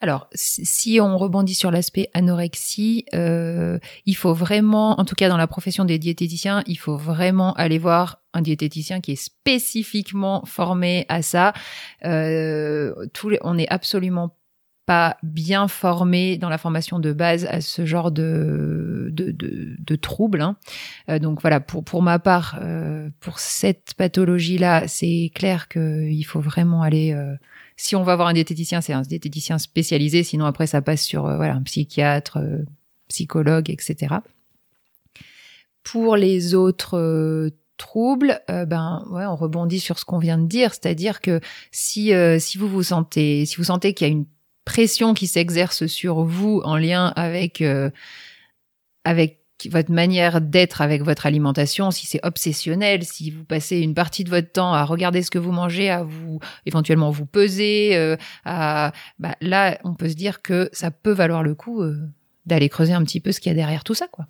Alors, 0.00 0.28
si 0.34 1.00
on 1.00 1.16
rebondit 1.16 1.54
sur 1.54 1.70
l'aspect 1.70 2.10
anorexie, 2.12 3.06
euh, 3.14 3.78
il 4.04 4.14
faut 4.14 4.34
vraiment, 4.34 5.00
en 5.00 5.06
tout 5.06 5.14
cas 5.14 5.30
dans 5.30 5.38
la 5.38 5.46
profession 5.46 5.86
des 5.86 5.98
diététiciens, 5.98 6.62
il 6.66 6.76
faut 6.76 6.98
vraiment 6.98 7.54
aller 7.54 7.78
voir 7.78 8.20
un 8.34 8.42
diététicien 8.42 9.00
qui 9.00 9.12
est 9.12 9.16
spécifiquement 9.16 10.44
formé 10.44 11.06
à 11.08 11.22
ça. 11.22 11.54
Euh, 12.04 12.92
on 13.40 13.54
n'est 13.54 13.68
absolument 13.68 14.35
pas 14.86 15.16
bien 15.22 15.68
formé 15.68 16.38
dans 16.38 16.48
la 16.48 16.58
formation 16.58 16.98
de 16.98 17.12
base 17.12 17.44
à 17.46 17.60
ce 17.60 17.84
genre 17.84 18.10
de 18.10 19.08
de, 19.12 19.32
de, 19.32 19.96
troubles. 19.96 20.40
Hein. 20.40 20.56
Euh, 21.08 21.18
donc 21.18 21.40
voilà, 21.40 21.60
pour 21.60 21.84
pour 21.84 22.02
ma 22.02 22.18
part, 22.18 22.58
pour 23.20 23.38
cette 23.38 23.94
pathologie 23.94 24.58
là, 24.58 24.88
c'est 24.88 25.30
clair 25.34 25.68
qu'il 25.68 26.24
faut 26.24 26.40
vraiment 26.40 26.82
aller 26.82 27.14
si 27.76 27.94
on 27.94 28.02
va 28.02 28.16
voir 28.16 28.28
un 28.28 28.32
diététicien, 28.32 28.80
c'est 28.80 28.94
un 28.94 29.02
diététicien 29.02 29.58
spécialisé. 29.58 30.24
Sinon, 30.24 30.46
après, 30.46 30.66
ça 30.66 30.82
passe 30.82 31.02
sur 31.02 31.26
euh, 31.26 31.36
voilà 31.36 31.54
un 31.54 31.62
psychiatre, 31.62 32.38
euh, 32.38 32.64
psychologue, 33.08 33.70
etc. 33.70 34.16
Pour 35.82 36.16
les 36.16 36.54
autres 36.54 36.98
euh, 36.98 37.50
troubles, 37.76 38.40
ben 38.48 39.04
ouais, 39.10 39.26
on 39.26 39.36
rebondit 39.36 39.80
sur 39.80 39.98
ce 39.98 40.06
qu'on 40.06 40.18
vient 40.18 40.38
de 40.38 40.46
dire, 40.46 40.72
c'est-à-dire 40.72 41.20
que 41.20 41.40
si 41.70 42.10
si 42.38 42.56
vous 42.56 42.68
vous 42.68 42.82
sentez 42.82 43.44
si 43.44 43.56
vous 43.56 43.64
sentez 43.64 43.92
qu'il 43.92 44.06
y 44.06 44.10
a 44.10 44.12
une 44.14 44.24
pression 44.66 45.14
qui 45.14 45.26
s'exerce 45.26 45.86
sur 45.86 46.24
vous 46.24 46.60
en 46.64 46.76
lien 46.76 47.14
avec 47.16 47.62
avec 49.04 49.46
votre 49.70 49.90
manière 49.90 50.40
d'être 50.40 50.82
avec 50.82 51.02
votre 51.02 51.26
alimentation, 51.26 51.90
si 51.90 52.06
c'est 52.06 52.24
obsessionnel, 52.24 53.04
si 53.04 53.30
vous 53.30 53.44
passez 53.44 53.78
une 53.78 53.94
partie 53.94 54.24
de 54.24 54.30
votre 54.30 54.52
temps 54.52 54.74
à 54.74 54.84
regarder 54.84 55.22
ce 55.22 55.30
que 55.30 55.38
vous 55.38 55.52
mangez, 55.52 55.88
à 55.88 56.02
vous 56.02 56.40
éventuellement 56.66 57.10
vous 57.10 57.26
peser, 57.26 57.96
euh, 57.96 58.16
bah, 58.44 58.92
là 59.40 59.78
on 59.84 59.94
peut 59.94 60.08
se 60.08 60.14
dire 60.14 60.42
que 60.42 60.68
ça 60.72 60.90
peut 60.90 61.12
valoir 61.12 61.42
le 61.42 61.54
coup 61.54 61.82
euh, 61.82 61.96
d'aller 62.44 62.68
creuser 62.68 62.92
un 62.92 63.02
petit 63.02 63.20
peu 63.20 63.32
ce 63.32 63.40
qu'il 63.40 63.50
y 63.50 63.54
a 63.54 63.56
derrière 63.56 63.84
tout 63.84 63.94
ça, 63.94 64.08
quoi. 64.08 64.26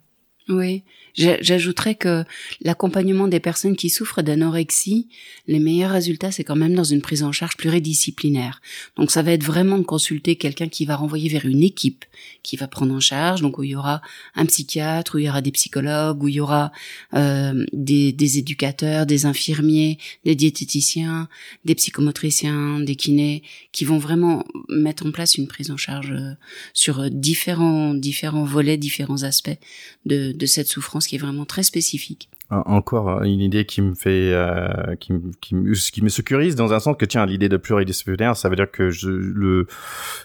Oui, 0.49 0.85
j'ajouterais 1.17 1.97
que 1.97 2.23
l'accompagnement 2.61 3.27
des 3.27 3.41
personnes 3.41 3.75
qui 3.75 3.91
souffrent 3.91 4.23
d'anorexie, 4.23 5.09
les 5.49 5.59
meilleurs 5.59 5.91
résultats, 5.91 6.31
c'est 6.31 6.45
quand 6.45 6.55
même 6.55 6.75
dans 6.75 6.85
une 6.85 7.03
prise 7.03 7.25
en 7.25 7.33
charge 7.33 7.57
pluridisciplinaire. 7.57 8.61
Donc 8.97 9.11
ça 9.11 9.23
va 9.23 9.33
être 9.33 9.43
vraiment 9.43 9.77
de 9.77 9.83
consulter 9.83 10.37
quelqu'un 10.37 10.69
qui 10.69 10.87
va 10.87 10.95
renvoyer 10.95 11.29
vers 11.29 11.47
une 11.47 11.65
équipe 11.65 12.05
qui 12.45 12.57
va 12.57 12.69
prendre 12.69 12.95
en 12.95 13.01
charge, 13.01 13.43
donc 13.43 13.59
où 13.59 13.65
il 13.65 13.71
y 13.71 13.75
aura 13.75 14.03
un 14.37 14.47
psychiatre, 14.47 15.17
où 15.17 15.19
il 15.19 15.25
y 15.25 15.29
aura 15.29 15.41
des 15.43 15.51
psychologues, 15.51 16.23
où 16.23 16.29
il 16.29 16.37
y 16.37 16.41
aura 16.41 16.71
euh, 17.15 17.67
des, 17.73 18.13
des 18.13 18.39
éducateurs, 18.39 19.05
des 19.05 19.27
infirmiers, 19.27 19.99
des 20.25 20.37
diététiciens, 20.37 21.29
des 21.65 21.75
psychomotriciens, 21.75 22.79
des 22.79 22.95
kinés, 22.95 23.43
qui 23.73 23.85
vont 23.85 23.99
vraiment 23.99 24.45
mettre 24.69 25.05
en 25.05 25.11
place 25.11 25.35
une 25.35 25.49
prise 25.49 25.73
en 25.73 25.77
charge 25.77 26.13
euh, 26.13 26.35
sur 26.73 27.11
différents 27.11 27.95
différents 27.95 28.45
volets, 28.45 28.77
différents 28.77 29.25
aspects 29.25 29.59
de 30.05 30.36
de 30.37 30.47
cette 30.47 30.69
souffrance 30.69 31.07
qui 31.07 31.17
est 31.17 31.19
vraiment 31.19 31.45
très 31.45 31.63
spécifique 31.63 32.29
encore 32.51 33.09
euh, 33.09 33.23
une 33.25 33.41
idée 33.41 33.65
qui 33.65 33.83
me 33.83 33.95
fait 33.95 34.33
euh, 34.33 34.95
qui, 35.01 35.13
qui, 35.41 35.57
qui, 35.93 36.03
me 36.03 36.09
sécurise 36.09 36.55
dans 36.55 36.73
un 36.73 36.79
sens 36.79 36.97
que 36.97 37.05
tiens 37.05 37.27
l'idée 37.27 37.49
de 37.49 37.57
pluridisciplinaire 37.57 38.37
ça 38.37 38.49
veut 38.49 38.55
dire 38.55 38.71
que 38.71 38.91
je 38.91 39.11
le 39.11 39.67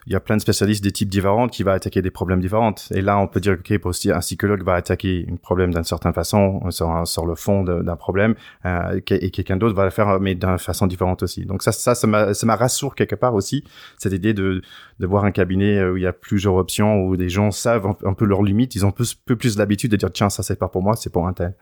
il 0.05 0.13
y 0.13 0.15
a 0.15 0.19
plein 0.19 0.38
de 0.38 0.41
spécialistes 0.41 0.84
des 0.84 0.91
types 0.91 1.10
différents 1.10 1.47
qui 1.47 1.63
va 1.63 1.73
attaquer 1.73 2.01
des 2.01 2.12
problèmes 2.12 2.39
différents. 2.39 2.75
Et 2.91 3.01
là 3.01 3.17
on 3.17 3.27
peut 3.27 3.39
dire 3.39 3.53
ok 3.53 3.77
pour 3.79 3.91
un 4.05 4.19
psychologue 4.19 4.63
va 4.63 4.75
attaquer 4.75 5.27
un 5.31 5.36
problème 5.36 5.73
d'une 5.73 5.84
certaine 5.84 6.13
façon 6.13 6.62
sur, 6.69 7.07
sur 7.07 7.25
le 7.25 7.36
fond 7.36 7.63
d'un 7.63 7.95
problème 7.95 8.36
euh, 8.65 8.99
et 9.10 9.31
quelqu'un 9.31 9.57
d'autre 9.57 9.75
va 9.75 9.86
le 9.86 9.91
faire 9.91 10.19
mais 10.19 10.36
d'une 10.36 10.60
façon 10.60 10.86
différente 10.86 11.23
aussi. 11.23 11.45
Donc 11.45 11.63
ça 11.63 11.71
ça 11.71 11.95
ça 11.95 12.07
m'a 12.07 12.55
rassure 12.55 12.93
quelque 12.93 13.15
part 13.15 13.34
aussi 13.34 13.63
cette 13.97 14.13
idée 14.13 14.34
de 14.34 14.62
de 14.99 15.07
voir 15.07 15.25
un 15.25 15.31
cabinet 15.31 15.84
où 15.86 15.97
il 15.97 16.03
y 16.03 16.07
a 16.07 16.13
plusieurs 16.13 16.53
options 16.53 17.03
où 17.03 17.17
des 17.17 17.29
gens 17.29 17.49
savent 17.49 17.95
un, 18.05 18.13
peu 18.13 18.25
leurs 18.25 18.43
limites. 18.43 18.75
Ils 18.75 18.86
ont 18.86 18.89
un 18.89 18.91
peu, 18.91 19.05
peu 19.25 19.36
plus 19.36 19.57
l'habitude 19.57 19.91
de 19.91 19.97
dire 19.97 20.12
tiens 20.12 20.29
ça 20.29 20.43
c'est 20.43 20.60
pas 20.60 20.67
pour 20.67 20.84
moi 20.84 20.95
c'est 20.95 21.12
pour 21.12 21.27
un 21.27 21.34
tel 21.34 21.55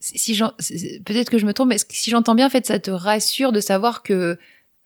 si 0.00 0.38
peut-être 1.04 1.30
que 1.30 1.38
je 1.38 1.46
me 1.46 1.52
trompe, 1.52 1.70
mais 1.70 1.78
si 1.90 2.10
j'entends 2.10 2.34
bien, 2.34 2.46
en 2.46 2.50
fait, 2.50 2.66
ça 2.66 2.78
te 2.78 2.90
rassure 2.90 3.52
de 3.52 3.60
savoir 3.60 4.02
que 4.02 4.38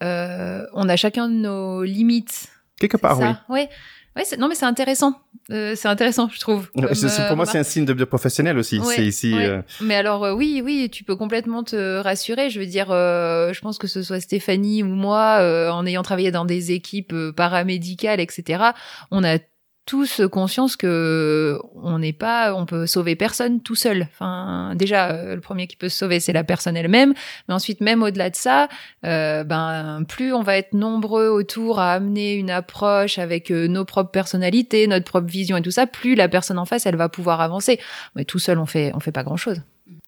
euh, 0.03 0.67
on 0.73 0.89
a 0.89 0.97
chacun 0.97 1.29
nos 1.29 1.83
limites. 1.83 2.49
Quelque 2.79 2.97
part, 2.97 3.19
oui. 3.21 3.27
Ouais. 3.49 3.69
Ouais, 4.15 4.25
non 4.39 4.49
mais 4.49 4.55
c'est 4.55 4.67
intéressant. 4.67 5.19
Euh, 5.51 5.75
c'est 5.75 5.89
intéressant, 5.89 6.29
je 6.29 6.39
trouve. 6.39 6.71
pour 6.73 6.85
euh, 6.85 7.35
moi, 7.35 7.47
c'est 7.47 7.59
un 7.59 7.63
signe 7.63 7.87
de, 7.87 7.95
de 7.95 8.05
professionnel 8.05 8.59
aussi. 8.59 8.81
c'est 8.85 9.07
ici. 9.07 9.33
Euh, 9.35 9.63
mais 9.81 9.95
alors, 9.95 10.37
oui, 10.37 10.61
oui, 10.63 10.91
tu 10.93 11.03
peux 11.03 11.17
complètement 11.17 11.65
te 11.65 11.99
rassurer. 11.99 12.51
Je 12.51 12.61
veux 12.61 12.67
dire, 12.67 12.89
je 12.89 13.61
pense 13.61 13.79
que 13.79 13.87
ce 13.87 14.03
soit 14.03 14.21
Stéphanie 14.21 14.83
ou 14.83 14.89
moi, 14.89 15.39
en 15.73 15.87
ayant 15.87 16.03
travaillé 16.03 16.31
dans 16.31 16.45
des 16.45 16.73
équipes 16.73 17.15
paramédicales, 17.35 18.21
etc. 18.21 18.65
On 19.11 19.25
a 19.25 19.39
tous 19.85 20.23
conscience 20.31 20.77
que 20.77 21.59
on 21.75 21.99
n'est 21.99 22.13
pas, 22.13 22.55
on 22.55 22.67
peut 22.67 22.87
sauver 22.87 23.17
personne 23.17 23.61
tout 23.61 23.75
seul. 23.75 24.07
Enfin, 24.13 24.75
déjà, 24.77 25.11
euh, 25.11 25.35
le 25.35 25.41
premier 25.41 25.67
qui 25.67 25.77
peut 25.77 25.89
se 25.89 25.99
sauver, 25.99 26.21
c'est 26.21 26.33
la 26.33 26.45
personne 26.45 26.77
elle-même. 26.77 27.15
Mais 27.49 27.55
ensuite, 27.55 27.81
même 27.81 28.03
au-delà 28.03 28.31
de 28.31 28.37
ça, 28.37 28.69
euh, 29.05 29.43
ben 29.45 30.05
plus 30.09 30.33
on 30.33 30.43
va 30.43 30.57
être 30.57 30.73
nombreux 30.73 31.29
autour 31.29 31.81
à 31.81 31.93
amener 31.95 32.35
une 32.35 32.51
approche 32.51 33.19
avec 33.19 33.51
euh, 33.51 33.67
nos 33.67 33.85
propres 33.85 34.13
personnalités, 34.13 34.87
notre 34.87 35.07
propre 35.07 35.29
vision 35.29 35.57
et 35.57 35.63
tout 35.63 35.71
ça, 35.71 35.87
plus 35.87 36.15
la 36.15 36.29
personne 36.29 36.59
en 36.59 36.65
face, 36.65 36.87
elle 36.87 36.97
va 36.97 37.09
pouvoir 37.09 37.41
avancer. 37.41 37.81
Mais 38.15 38.25
tout 38.25 38.39
seul, 38.39 38.59
on 38.59 38.67
fait, 38.67 38.93
on 38.95 39.01
fait 39.01 39.13
pas 39.13 39.25
grand-chose 39.25 39.63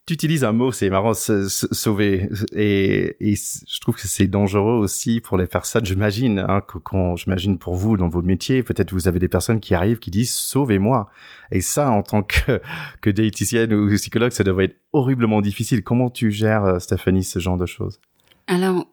tu 0.06 0.12
utilises 0.12 0.44
un 0.44 0.52
mot, 0.52 0.70
c'est 0.70 0.90
marrant, 0.90 1.14
sauver, 1.14 2.28
et, 2.52 3.16
je 3.20 3.80
trouve 3.80 3.94
que 3.94 4.06
c'est 4.06 4.26
dangereux 4.26 4.74
aussi 4.74 5.20
pour 5.20 5.38
les 5.38 5.46
personnes. 5.46 5.86
J'imagine, 5.86 6.44
hein, 6.46 6.60
quand 6.60 7.16
j'imagine 7.16 7.58
pour 7.58 7.74
vous 7.74 7.96
dans 7.96 8.08
votre 8.08 8.26
métier, 8.26 8.62
peut-être 8.62 8.92
vous 8.92 9.08
avez 9.08 9.18
des 9.18 9.28
personnes 9.28 9.60
qui 9.60 9.74
arrivent 9.74 9.98
qui 9.98 10.10
disent 10.10 10.34
sauvez-moi. 10.34 11.08
Et 11.50 11.62
ça, 11.62 11.90
en 11.90 12.02
tant 12.02 12.22
que 12.22 12.60
que 13.00 13.08
diététicienne 13.08 13.72
ou 13.72 13.94
psychologue, 13.94 14.32
ça 14.32 14.44
devrait 14.44 14.66
être 14.66 14.76
horriblement 14.92 15.40
difficile. 15.40 15.82
Comment 15.82 16.10
tu 16.10 16.30
gères, 16.30 16.64
euh, 16.64 16.78
Stéphanie, 16.78 17.24
ce 17.24 17.38
genre 17.38 17.56
de 17.56 17.66
choses? 17.66 17.98
Alors, 18.46 18.86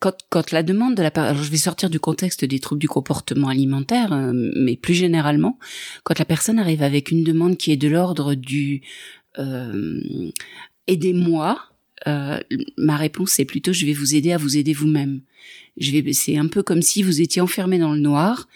quand, 0.00 0.16
quand 0.28 0.50
la 0.50 0.62
demande 0.62 0.94
de 0.94 1.02
la 1.02 1.08
alors 1.08 1.42
je 1.42 1.50
vais 1.50 1.56
sortir 1.56 1.88
du 1.88 1.98
contexte 1.98 2.44
des 2.44 2.58
troubles 2.58 2.80
du 2.80 2.88
comportement 2.88 3.48
alimentaire, 3.48 4.12
euh, 4.12 4.32
mais 4.56 4.76
plus 4.76 4.94
généralement, 4.94 5.58
quand 6.04 6.18
la 6.18 6.24
personne 6.24 6.58
arrive 6.58 6.82
avec 6.82 7.10
une 7.10 7.24
demande 7.24 7.56
qui 7.56 7.72
est 7.72 7.76
de 7.76 7.88
l'ordre 7.88 8.34
du 8.34 8.82
aidez-moi. 10.86 11.60
Euh, 12.06 12.38
ma 12.76 12.96
réponse 12.96 13.32
c'est 13.32 13.44
plutôt 13.44 13.72
je 13.72 13.84
vais 13.84 13.92
vous 13.92 14.14
aider 14.14 14.32
à 14.32 14.38
vous 14.38 14.56
aider 14.56 14.72
vous-même. 14.72 15.20
Je 15.78 15.90
vais, 15.92 16.12
c'est 16.12 16.36
un 16.36 16.46
peu 16.46 16.62
comme 16.62 16.82
si 16.82 17.02
vous 17.02 17.20
étiez 17.20 17.42
enfermé 17.42 17.78
dans 17.78 17.92
le 17.92 18.00
noir. 18.00 18.48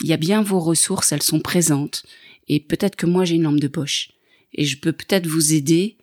Il 0.00 0.08
y 0.08 0.12
a 0.12 0.16
bien 0.16 0.42
vos 0.42 0.60
ressources, 0.60 1.12
elles 1.12 1.22
sont 1.22 1.40
présentes, 1.40 2.04
et 2.48 2.60
peut-être 2.60 2.96
que 2.96 3.06
moi 3.06 3.24
j'ai 3.24 3.36
une 3.36 3.44
lampe 3.44 3.60
de 3.60 3.68
poche, 3.68 4.10
et 4.52 4.64
je 4.64 4.78
peux 4.78 4.92
peut-être 4.92 5.26
vous 5.26 5.54
aider 5.54 5.96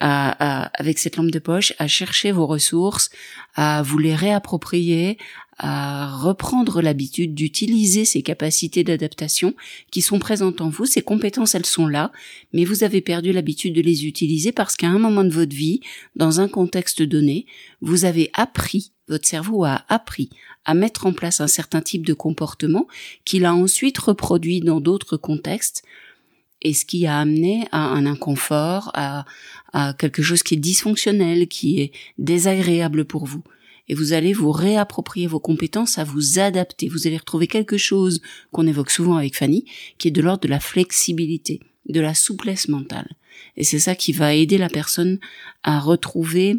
à, 0.00 0.70
avec 0.80 0.98
cette 0.98 1.16
lampe 1.16 1.30
de 1.30 1.38
poche 1.38 1.72
à 1.78 1.86
chercher 1.86 2.32
vos 2.32 2.46
ressources, 2.46 3.10
à 3.54 3.82
vous 3.82 3.98
les 3.98 4.14
réapproprier, 4.14 5.18
à 5.58 6.14
reprendre 6.14 6.82
l'habitude 6.82 7.34
d'utiliser 7.34 8.04
ces 8.04 8.22
capacités 8.22 8.84
d'adaptation 8.84 9.54
qui 9.90 10.02
sont 10.02 10.18
présentes 10.18 10.60
en 10.60 10.68
vous. 10.68 10.84
Ces 10.84 11.00
compétences, 11.00 11.54
elles 11.54 11.64
sont 11.64 11.86
là, 11.86 12.12
mais 12.52 12.64
vous 12.64 12.84
avez 12.84 13.00
perdu 13.00 13.32
l'habitude 13.32 13.74
de 13.74 13.80
les 13.80 14.06
utiliser 14.06 14.52
parce 14.52 14.76
qu'à 14.76 14.88
un 14.88 14.98
moment 14.98 15.24
de 15.24 15.30
votre 15.30 15.56
vie, 15.56 15.80
dans 16.14 16.40
un 16.40 16.48
contexte 16.48 17.02
donné, 17.02 17.46
vous 17.80 18.04
avez 18.04 18.30
appris, 18.34 18.92
votre 19.08 19.26
cerveau 19.26 19.64
a 19.64 19.84
appris 19.88 20.28
à 20.66 20.74
mettre 20.74 21.06
en 21.06 21.12
place 21.12 21.40
un 21.40 21.46
certain 21.46 21.80
type 21.80 22.04
de 22.04 22.12
comportement 22.12 22.86
qu'il 23.24 23.46
a 23.46 23.54
ensuite 23.54 23.96
reproduit 23.98 24.60
dans 24.60 24.80
d'autres 24.80 25.16
contextes 25.16 25.84
et 26.62 26.74
ce 26.74 26.84
qui 26.84 27.06
a 27.06 27.18
amené 27.18 27.66
à 27.72 27.80
un 27.80 28.06
inconfort, 28.06 28.90
à, 28.94 29.24
à 29.72 29.94
quelque 29.94 30.22
chose 30.22 30.42
qui 30.42 30.54
est 30.54 30.58
dysfonctionnel, 30.58 31.48
qui 31.48 31.80
est 31.80 31.92
désagréable 32.18 33.04
pour 33.04 33.26
vous 33.26 33.42
et 33.88 33.94
vous 33.94 34.12
allez 34.12 34.32
vous 34.32 34.50
réapproprier 34.50 35.26
vos 35.26 35.40
compétences, 35.40 35.98
à 35.98 36.04
vous 36.04 36.38
adapter. 36.38 36.88
Vous 36.88 37.06
allez 37.06 37.16
retrouver 37.16 37.46
quelque 37.46 37.76
chose 37.76 38.20
qu'on 38.52 38.66
évoque 38.66 38.90
souvent 38.90 39.16
avec 39.16 39.36
Fanny, 39.36 39.64
qui 39.98 40.08
est 40.08 40.12
de 40.12 40.22
l'ordre 40.22 40.42
de 40.42 40.48
la 40.48 40.60
flexibilité, 40.60 41.60
de 41.88 42.00
la 42.00 42.14
souplesse 42.14 42.68
mentale. 42.68 43.16
Et 43.56 43.64
c'est 43.64 43.78
ça 43.78 43.94
qui 43.94 44.12
va 44.12 44.34
aider 44.34 44.58
la 44.58 44.68
personne 44.68 45.18
à 45.62 45.78
retrouver 45.78 46.58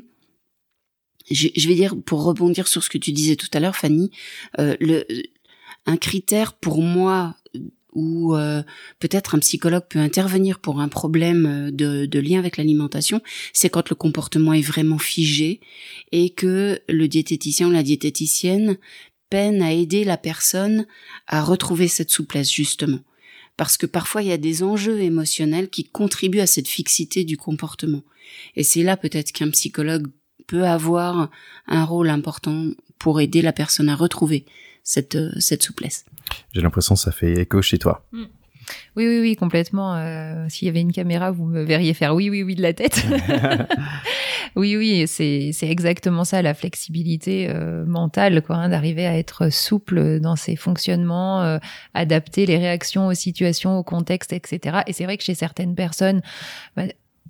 je, 1.29 1.67
vais 1.67 1.75
dire, 1.75 1.93
pour 2.05 2.23
rebondir 2.23 2.69
sur 2.69 2.81
ce 2.81 2.89
que 2.89 2.97
tu 2.97 3.11
disais 3.11 3.35
tout 3.35 3.49
à 3.51 3.59
l'heure, 3.59 3.75
Fanny, 3.75 4.11
euh, 4.59 4.77
le, 4.79 5.05
un 5.85 5.97
critère 5.97 6.53
pour 6.53 6.81
moi 6.81 7.35
où 7.93 8.35
euh, 8.35 8.61
peut-être 8.99 9.35
un 9.35 9.39
psychologue 9.39 9.85
peut 9.89 9.99
intervenir 9.99 10.59
pour 10.59 10.79
un 10.79 10.87
problème 10.87 11.45
euh, 11.45 11.71
de, 11.71 12.05
de 12.05 12.19
lien 12.19 12.39
avec 12.39 12.57
l'alimentation, 12.57 13.21
c'est 13.53 13.69
quand 13.69 13.89
le 13.89 13.95
comportement 13.95 14.53
est 14.53 14.61
vraiment 14.61 14.97
figé 14.97 15.59
et 16.11 16.29
que 16.29 16.79
le 16.89 17.07
diététicien 17.07 17.67
ou 17.67 17.71
la 17.71 17.83
diététicienne 17.83 18.77
peine 19.29 19.61
à 19.61 19.73
aider 19.73 20.03
la 20.03 20.17
personne 20.17 20.85
à 21.27 21.43
retrouver 21.43 21.87
cette 21.87 22.11
souplesse 22.11 22.51
justement. 22.51 22.99
Parce 23.57 23.77
que 23.77 23.85
parfois 23.85 24.21
il 24.21 24.29
y 24.29 24.33
a 24.33 24.37
des 24.37 24.63
enjeux 24.63 25.01
émotionnels 25.01 25.69
qui 25.69 25.83
contribuent 25.83 26.39
à 26.39 26.47
cette 26.47 26.67
fixité 26.67 27.23
du 27.23 27.37
comportement. 27.37 28.03
Et 28.55 28.63
c'est 28.63 28.83
là 28.83 28.97
peut-être 28.97 29.31
qu'un 29.31 29.49
psychologue 29.49 30.07
peut 30.45 30.65
avoir 30.65 31.29
un 31.67 31.83
rôle 31.83 32.09
important 32.09 32.71
pour 32.99 33.19
aider 33.21 33.41
la 33.41 33.53
personne 33.53 33.89
à 33.89 33.95
retrouver 33.95 34.45
cette, 34.87 35.15
euh, 35.15 35.31
cette 35.37 35.63
souplesse. 35.63 36.05
J'ai 36.53 36.61
l'impression 36.61 36.95
que 36.95 37.01
ça 37.01 37.11
fait 37.11 37.41
écho 37.41 37.61
chez 37.61 37.77
toi. 37.77 38.05
Mm. 38.13 38.23
Oui, 38.95 39.07
oui, 39.07 39.19
oui, 39.21 39.35
complètement. 39.35 39.95
Euh, 39.95 40.45
S'il 40.49 40.65
y 40.65 40.69
avait 40.69 40.81
une 40.81 40.91
caméra, 40.91 41.31
vous 41.31 41.45
me 41.45 41.63
verriez 41.63 41.93
faire 41.93 42.15
oui, 42.15 42.29
oui, 42.29 42.43
oui 42.43 42.55
de 42.55 42.61
la 42.61 42.73
tête. 42.73 43.01
oui, 44.55 44.75
oui, 44.75 45.07
c'est 45.07 45.53
exactement 45.61 46.23
ça, 46.23 46.41
la 46.41 46.53
flexibilité 46.53 47.49
euh, 47.49 47.85
mentale, 47.85 48.41
quoi, 48.41 48.55
hein, 48.55 48.69
d'arriver 48.69 49.05
à 49.05 49.17
être 49.17 49.49
souple 49.51 50.19
dans 50.19 50.35
ses 50.35 50.55
fonctionnements, 50.55 51.43
euh, 51.43 51.59
adapter 51.93 52.45
les 52.45 52.57
réactions 52.57 53.07
aux 53.07 53.13
situations, 53.13 53.77
au 53.77 53.83
contexte, 53.83 54.33
etc. 54.33 54.79
Et 54.87 54.93
c'est 54.93 55.03
vrai 55.03 55.17
que 55.17 55.23
chez 55.23 55.35
certaines 55.35 55.75
personnes, 55.75 56.21
bah, 56.75 56.83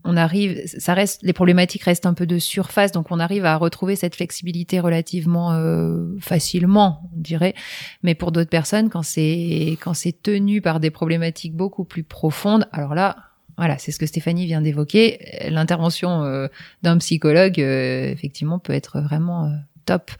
on 0.07 0.15
arrive, 0.15 0.61
ça 0.65 0.93
reste, 0.93 1.21
les 1.21 1.33
problématiques 1.33 1.83
restent 1.83 2.05
un 2.05 2.13
peu 2.13 2.25
de 2.25 2.39
surface, 2.39 2.93
donc 2.93 3.11
on 3.11 3.19
arrive 3.19 3.43
à 3.43 3.57
retrouver 3.57 3.97
cette 3.97 4.15
flexibilité 4.15 4.79
relativement 4.79 5.51
euh, 5.51 6.15
facilement, 6.21 7.09
on 7.13 7.19
dirait. 7.19 7.53
Mais 8.03 8.15
pour 8.15 8.31
d'autres 8.31 8.49
personnes, 8.49 8.89
quand 8.89 9.03
c'est 9.03 9.77
quand 9.81 9.93
c'est 9.93 10.13
tenu 10.23 10.61
par 10.61 10.79
des 10.79 10.91
problématiques 10.91 11.55
beaucoup 11.55 11.83
plus 11.83 12.03
profondes, 12.03 12.69
alors 12.71 12.95
là, 12.95 13.17
voilà, 13.57 13.77
c'est 13.79 13.91
ce 13.91 13.99
que 13.99 14.05
Stéphanie 14.05 14.45
vient 14.45 14.61
d'évoquer. 14.61 15.49
L'intervention 15.49 16.23
euh, 16.23 16.47
d'un 16.83 16.97
psychologue, 16.99 17.59
euh, 17.59 18.09
effectivement, 18.09 18.59
peut 18.59 18.73
être 18.73 19.01
vraiment 19.01 19.51
top. 19.85 20.11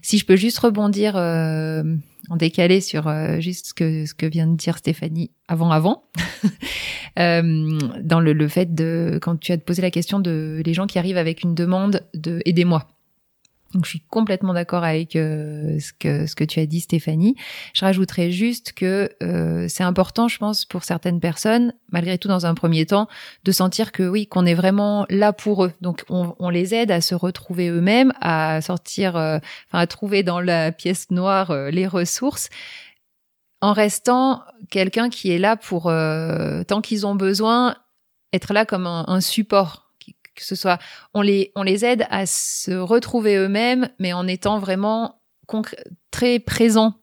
Si 0.00 0.16
je 0.16 0.24
peux 0.24 0.36
juste 0.36 0.58
rebondir 0.58 1.16
en 2.30 2.36
décalé 2.36 2.80
sur 2.80 3.08
euh, 3.08 3.40
juste 3.40 3.68
ce 3.68 3.74
que, 3.74 4.06
ce 4.06 4.14
que 4.14 4.26
vient 4.26 4.46
de 4.46 4.56
dire 4.56 4.78
Stéphanie 4.78 5.30
avant 5.48 5.70
avant, 5.70 6.04
euh, 7.18 7.78
dans 8.00 8.20
le, 8.20 8.32
le, 8.32 8.48
fait 8.48 8.74
de 8.74 9.18
quand 9.20 9.38
tu 9.38 9.52
as 9.52 9.58
posé 9.58 9.82
la 9.82 9.90
question 9.90 10.20
de 10.20 10.62
les 10.64 10.74
gens 10.74 10.86
qui 10.86 10.98
arrivent 10.98 11.18
avec 11.18 11.42
une 11.42 11.54
demande 11.54 12.02
de 12.14 12.40
aidez-moi. 12.44 12.86
Donc 13.74 13.84
je 13.84 13.90
suis 13.90 14.00
complètement 14.00 14.54
d'accord 14.54 14.84
avec 14.84 15.16
euh, 15.16 15.78
ce 15.80 15.92
que 15.92 16.26
ce 16.26 16.36
que 16.36 16.44
tu 16.44 16.60
as 16.60 16.66
dit 16.66 16.80
Stéphanie. 16.80 17.34
Je 17.74 17.84
rajouterais 17.84 18.30
juste 18.30 18.72
que 18.72 19.10
euh, 19.22 19.66
c'est 19.68 19.82
important, 19.82 20.28
je 20.28 20.38
pense, 20.38 20.64
pour 20.64 20.84
certaines 20.84 21.20
personnes, 21.20 21.74
malgré 21.90 22.16
tout 22.16 22.28
dans 22.28 22.46
un 22.46 22.54
premier 22.54 22.86
temps, 22.86 23.08
de 23.42 23.52
sentir 23.52 23.90
que 23.90 24.04
oui, 24.04 24.26
qu'on 24.28 24.46
est 24.46 24.54
vraiment 24.54 25.06
là 25.10 25.32
pour 25.32 25.64
eux. 25.64 25.72
Donc 25.80 26.04
on, 26.08 26.48
les 26.50 26.74
aide 26.74 26.92
à 26.92 27.00
se 27.00 27.16
retrouver 27.16 27.68
eux-mêmes, 27.68 28.12
à 28.20 28.60
sortir, 28.60 29.16
euh, 29.16 29.38
à 29.72 29.86
trouver 29.88 30.22
dans 30.22 30.40
la 30.40 30.70
pièce 30.70 31.10
noire 31.10 31.52
les 31.70 31.88
ressources, 31.88 32.48
en 33.60 33.72
restant 33.72 34.44
quelqu'un 34.70 35.08
qui 35.08 35.32
est 35.32 35.38
là 35.38 35.56
pour 35.56 35.84
tant 35.84 36.80
qu'ils 36.80 37.06
ont 37.06 37.16
besoin, 37.16 37.76
être 38.32 38.52
là 38.52 38.64
comme 38.64 38.86
un 38.86 39.20
support 39.20 39.83
que 40.34 40.44
ce 40.44 40.54
soit, 40.54 40.78
on 41.12 41.22
les, 41.22 41.52
on 41.54 41.62
les 41.62 41.84
aide 41.84 42.06
à 42.10 42.26
se 42.26 42.72
retrouver 42.72 43.36
eux-mêmes, 43.36 43.88
mais 43.98 44.12
en 44.12 44.26
étant 44.26 44.58
vraiment 44.58 45.20
très 46.10 46.38
présents. 46.38 46.94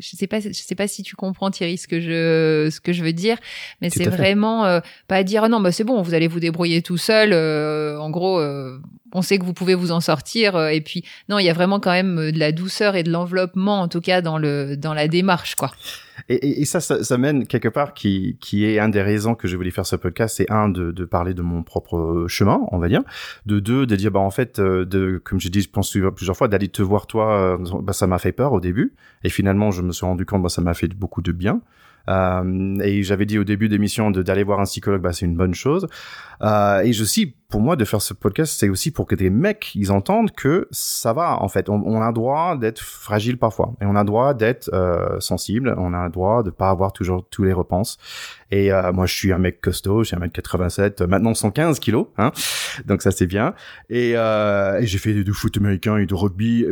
Je 0.00 0.16
sais 0.16 0.26
pas, 0.26 0.40
je 0.40 0.52
sais 0.52 0.74
pas 0.74 0.88
si 0.88 1.02
tu 1.02 1.14
comprends 1.16 1.50
Thierry 1.50 1.76
ce 1.76 1.86
que 1.86 2.00
je, 2.00 2.68
ce 2.70 2.80
que 2.80 2.92
je 2.92 3.04
veux 3.04 3.12
dire, 3.12 3.36
mais 3.80 3.90
c'est 3.90 4.08
vraiment 4.08 4.64
euh, 4.64 4.80
pas 5.08 5.22
dire 5.22 5.48
non, 5.48 5.60
bah 5.60 5.72
c'est 5.72 5.84
bon, 5.84 6.00
vous 6.02 6.14
allez 6.14 6.28
vous 6.28 6.40
débrouiller 6.40 6.82
tout 6.82 6.96
seul. 6.96 7.32
Euh, 7.32 7.98
en 7.98 8.10
gros, 8.10 8.40
euh, 8.40 8.78
on 9.12 9.22
sait 9.22 9.38
que 9.38 9.44
vous 9.44 9.54
pouvez 9.54 9.74
vous 9.74 9.92
en 9.92 10.00
sortir. 10.00 10.58
et 10.68 10.80
puis 10.80 11.04
non, 11.28 11.38
il 11.38 11.44
y 11.44 11.50
a 11.50 11.52
vraiment 11.52 11.80
quand 11.80 11.92
même 11.92 12.30
de 12.30 12.38
la 12.38 12.52
douceur 12.52 12.96
et 12.96 13.02
de 13.02 13.10
l'enveloppement, 13.10 13.80
en 13.80 13.88
tout 13.88 14.00
cas 14.00 14.22
dans 14.22 14.38
le, 14.38 14.76
dans 14.76 14.94
la 14.94 15.08
démarche, 15.08 15.54
quoi. 15.54 15.70
Et, 16.28 16.60
et, 16.60 16.64
ça, 16.64 16.80
ça, 16.80 17.02
ça, 17.02 17.18
mène 17.18 17.46
quelque 17.46 17.68
part 17.68 17.94
qui, 17.94 18.36
qui 18.40 18.64
est 18.64 18.78
un 18.78 18.88
des 18.88 19.02
raisons 19.02 19.34
que 19.34 19.48
je 19.48 19.56
voulais 19.56 19.70
faire 19.70 19.86
ce 19.86 19.96
podcast, 19.96 20.36
c'est 20.36 20.50
un 20.50 20.68
de, 20.68 20.92
de 20.92 21.04
parler 21.04 21.34
de 21.34 21.42
mon 21.42 21.62
propre 21.62 22.26
chemin, 22.28 22.60
on 22.72 22.78
va 22.78 22.88
dire, 22.88 23.02
de 23.46 23.60
deux 23.60 23.86
de 23.86 23.96
dire 23.96 24.10
bah 24.10 24.20
en 24.20 24.30
fait 24.30 24.58
euh, 24.58 24.84
de 24.84 25.20
comme 25.22 25.40
j'ai 25.40 25.50
dit, 25.50 25.62
je 25.62 25.70
pense 25.70 25.96
plusieurs 26.14 26.36
fois 26.36 26.48
d'aller 26.48 26.68
te 26.68 26.82
voir 26.82 27.06
toi, 27.06 27.58
euh, 27.58 27.80
bah 27.82 27.92
ça 27.92 28.06
m'a 28.06 28.18
fait 28.18 28.32
peur 28.32 28.52
au 28.52 28.60
début, 28.60 28.94
et 29.24 29.28
finalement 29.28 29.70
je 29.70 29.82
me 29.82 29.89
suis 29.92 30.06
rendu 30.06 30.26
compte 30.26 30.42
bah 30.42 30.48
ça 30.48 30.62
m'a 30.62 30.74
fait 30.74 30.88
beaucoup 30.88 31.22
de 31.22 31.32
bien. 31.32 31.60
Euh, 32.08 32.78
et 32.80 33.02
j'avais 33.02 33.26
dit 33.26 33.38
au 33.38 33.44
début 33.44 33.68
d'émission 33.68 34.10
d'aller 34.10 34.42
voir 34.42 34.60
un 34.60 34.64
psychologue, 34.64 35.02
bah 35.02 35.12
c'est 35.12 35.26
une 35.26 35.36
bonne 35.36 35.54
chose. 35.54 35.86
Euh, 36.42 36.80
et 36.80 36.92
je 36.92 37.04
suis 37.04 37.34
pour 37.50 37.60
moi 37.60 37.76
de 37.76 37.84
faire 37.84 38.00
ce 38.00 38.14
podcast, 38.14 38.54
c'est 38.58 38.68
aussi 38.68 38.90
pour 38.90 39.06
que 39.06 39.14
des 39.14 39.30
mecs 39.30 39.74
ils 39.74 39.92
entendent 39.92 40.30
que 40.30 40.68
ça 40.70 41.12
va 41.12 41.42
en 41.42 41.48
fait. 41.48 41.68
On, 41.68 41.82
on 41.84 42.00
a 42.00 42.12
droit 42.12 42.56
d'être 42.56 42.80
fragile 42.80 43.38
parfois 43.38 43.74
et 43.80 43.86
on 43.86 43.96
a 43.96 44.04
droit 44.04 44.34
d'être 44.34 44.70
euh, 44.72 45.20
sensible. 45.20 45.74
On 45.76 45.92
a 45.92 46.08
droit 46.08 46.42
de 46.42 46.50
pas 46.50 46.70
avoir 46.70 46.92
toujours 46.92 47.26
tous 47.28 47.42
les 47.42 47.52
repenses. 47.52 47.98
Et 48.50 48.72
euh, 48.72 48.92
moi, 48.92 49.06
je 49.06 49.14
suis 49.14 49.32
un 49.32 49.38
mec 49.38 49.60
costaud, 49.60 50.02
j'ai 50.02 50.16
1m87, 50.16 51.06
maintenant 51.06 51.34
115 51.34 51.78
kilos, 51.78 52.06
hein, 52.18 52.32
donc 52.84 53.02
ça 53.02 53.10
c'est 53.10 53.26
bien. 53.26 53.54
Et, 53.88 54.14
euh, 54.16 54.80
et 54.80 54.86
j'ai 54.86 54.98
fait 54.98 55.14
du 55.14 55.32
foot 55.32 55.56
américain 55.56 55.96
et 55.98 56.06
du 56.06 56.14
rugby, 56.14 56.66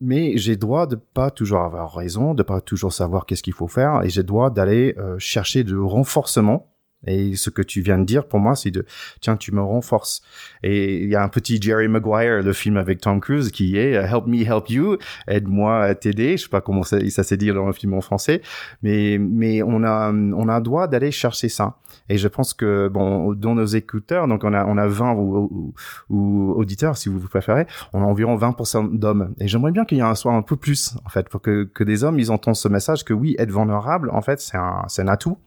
mais 0.00 0.36
j'ai 0.36 0.56
droit 0.56 0.86
de 0.86 0.96
pas 0.96 1.30
toujours 1.30 1.60
avoir 1.60 1.94
raison, 1.94 2.34
de 2.34 2.42
pas 2.42 2.60
toujours 2.60 2.92
savoir 2.92 3.26
qu'est-ce 3.26 3.42
qu'il 3.42 3.52
faut 3.52 3.68
faire, 3.68 4.02
et 4.02 4.08
j'ai 4.08 4.24
droit 4.24 4.50
d'aller 4.50 4.94
euh, 4.98 5.16
chercher 5.18 5.62
de 5.62 5.76
renforcement 5.76 6.72
et 7.06 7.36
ce 7.36 7.50
que 7.50 7.62
tu 7.62 7.80
viens 7.80 7.98
de 7.98 8.04
dire 8.04 8.26
pour 8.26 8.40
moi, 8.40 8.56
c'est 8.56 8.70
de 8.70 8.84
tiens, 9.20 9.36
tu 9.36 9.52
me 9.52 9.60
renforces. 9.60 10.22
Et 10.62 11.02
il 11.02 11.08
y 11.08 11.16
a 11.16 11.22
un 11.22 11.28
petit 11.28 11.60
Jerry 11.60 11.88
Maguire, 11.88 12.42
le 12.42 12.52
film 12.52 12.76
avec 12.76 13.00
Tom 13.00 13.20
Cruise, 13.20 13.50
qui 13.50 13.76
est 13.76 13.96
euh, 13.96 14.06
Help 14.06 14.26
me 14.26 14.42
help 14.42 14.68
you, 14.70 14.96
aide-moi 15.28 15.82
à 15.82 15.94
t'aider. 15.94 16.36
Je 16.36 16.44
sais 16.44 16.48
pas 16.48 16.60
comment 16.60 16.82
ça, 16.82 16.98
s'est 17.00 17.36
dit 17.36 17.48
dans 17.52 17.66
le 17.66 17.72
film 17.72 17.94
en 17.94 18.00
français, 18.00 18.42
mais 18.82 19.18
mais 19.18 19.62
on 19.62 19.82
a 19.84 20.12
on 20.12 20.48
a 20.48 20.60
droit 20.60 20.88
d'aller 20.88 21.10
chercher 21.10 21.48
ça. 21.48 21.76
Et 22.08 22.18
je 22.18 22.28
pense 22.28 22.54
que 22.54 22.88
bon, 22.88 23.32
dans 23.34 23.54
nos 23.54 23.66
écouteurs, 23.66 24.28
donc 24.28 24.44
on 24.44 24.52
a 24.52 24.64
on 24.64 24.76
a 24.76 24.86
20 24.86 25.14
ou, 25.14 25.74
ou, 26.10 26.52
auditeurs 26.56 26.96
si 26.96 27.08
vous 27.08 27.20
préférez, 27.20 27.66
on 27.92 28.02
a 28.02 28.04
environ 28.04 28.36
20% 28.36 28.98
d'hommes. 28.98 29.34
Et 29.40 29.48
j'aimerais 29.48 29.72
bien 29.72 29.84
qu'il 29.84 29.98
y 29.98 30.02
un 30.02 30.14
soit 30.14 30.32
un 30.32 30.42
peu 30.42 30.56
plus 30.56 30.96
en 31.04 31.08
fait 31.08 31.28
pour 31.28 31.40
que 31.40 31.64
que 31.64 31.84
des 31.84 32.04
hommes 32.04 32.18
ils 32.18 32.30
entendent 32.30 32.56
ce 32.56 32.68
message 32.68 33.04
que 33.04 33.12
oui, 33.12 33.34
être 33.38 33.50
vulnérable 33.50 34.10
en 34.12 34.22
fait 34.22 34.40
c'est 34.40 34.56
un 34.56 34.84
c'est 34.88 35.02
un 35.02 35.08
atout 35.08 35.38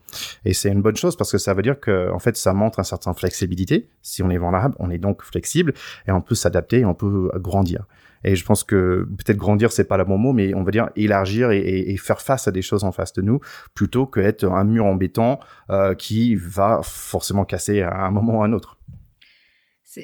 et 0.45 0.54
c'est 0.54 0.69
une 0.69 0.82
bonne 0.82 0.95
chose 0.95 1.15
parce 1.15 1.32
que 1.32 1.38
ça 1.38 1.54
veut 1.54 1.62
dire 1.62 1.80
que 1.80 2.12
en 2.12 2.19
fait 2.19 2.38
ça 2.38 2.54
montre 2.54 2.80
un 2.80 2.84
certain 2.84 3.13
flexibilité. 3.13 3.89
Si 4.02 4.24
on 4.24 4.30
est 4.30 4.38
vulnérable, 4.38 4.76
on 4.80 4.89
est 4.89 4.98
donc 4.98 5.24
flexible 5.24 5.74
et 6.08 6.12
on 6.12 6.22
peut 6.22 6.36
s'adapter 6.36 6.80
et 6.80 6.86
on 6.86 6.93
peut 6.93 7.32
grandir. 7.36 7.86
Et 8.24 8.36
je 8.36 8.43
pense 8.45 8.63
que 8.63 9.08
peut-être 9.17 9.38
grandir, 9.38 9.72
c'est 9.72 9.86
pas 9.86 9.98
le 9.98 10.04
bon 10.04 10.17
mot, 10.17 10.34
mais 10.34 10.54
on 10.54 10.63
va 10.63 10.72
dire 10.72 10.89
élargir 10.95 11.52
et, 11.52 11.60
et, 11.60 11.98
faire 11.98 12.22
face 12.22 12.48
à 12.48 12.52
des 12.52 12.62
choses 12.62 12.84
en 12.84 12.91
face 12.91 13.13
de 13.13 13.22
nous, 13.22 13.39
plutôt 13.74 14.06
qu'être 14.06 14.45
un 14.45 14.63
mur 14.63 14.86
en 14.86 14.95
béton 14.95 15.38
euh, 15.69 15.95
qui 15.95 16.36
va 16.36 16.82
forcément 16.84 17.45
casser 17.45 17.82
à 17.82 18.06
un 18.06 18.12
moment 18.12 18.39
ou 18.39 18.41
à 18.41 18.45
un 18.45 18.54
autre. 18.54 18.78